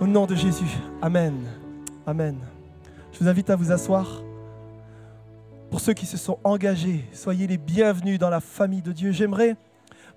[0.00, 0.70] Au nom de Jésus.
[1.02, 1.34] Amen.
[2.06, 2.38] Amen.
[3.12, 4.22] Je vous invite à vous asseoir.
[5.70, 9.10] Pour ceux qui se sont engagés, soyez les bienvenus dans la famille de Dieu.
[9.10, 9.56] J'aimerais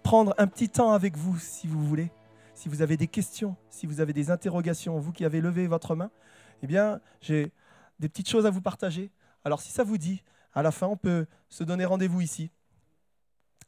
[0.04, 2.12] prendre un petit temps avec vous, si vous voulez.
[2.54, 5.96] Si vous avez des questions, si vous avez des interrogations, vous qui avez levé votre
[5.96, 6.12] main,
[6.62, 7.52] eh bien, j'ai
[8.00, 9.10] des petites choses à vous partager.
[9.44, 10.22] Alors, si ça vous dit,
[10.54, 12.52] à la fin, on peut se donner rendez-vous ici,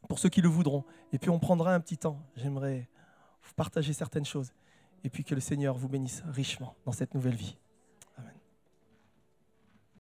[0.08, 0.84] pour ceux qui le voudront.
[1.14, 2.22] Et puis, on prendra un petit temps.
[2.36, 2.90] J'aimerais
[3.44, 4.54] vous partager certaines choses.
[5.04, 7.58] Et puis, que le Seigneur vous bénisse richement dans cette nouvelle vie.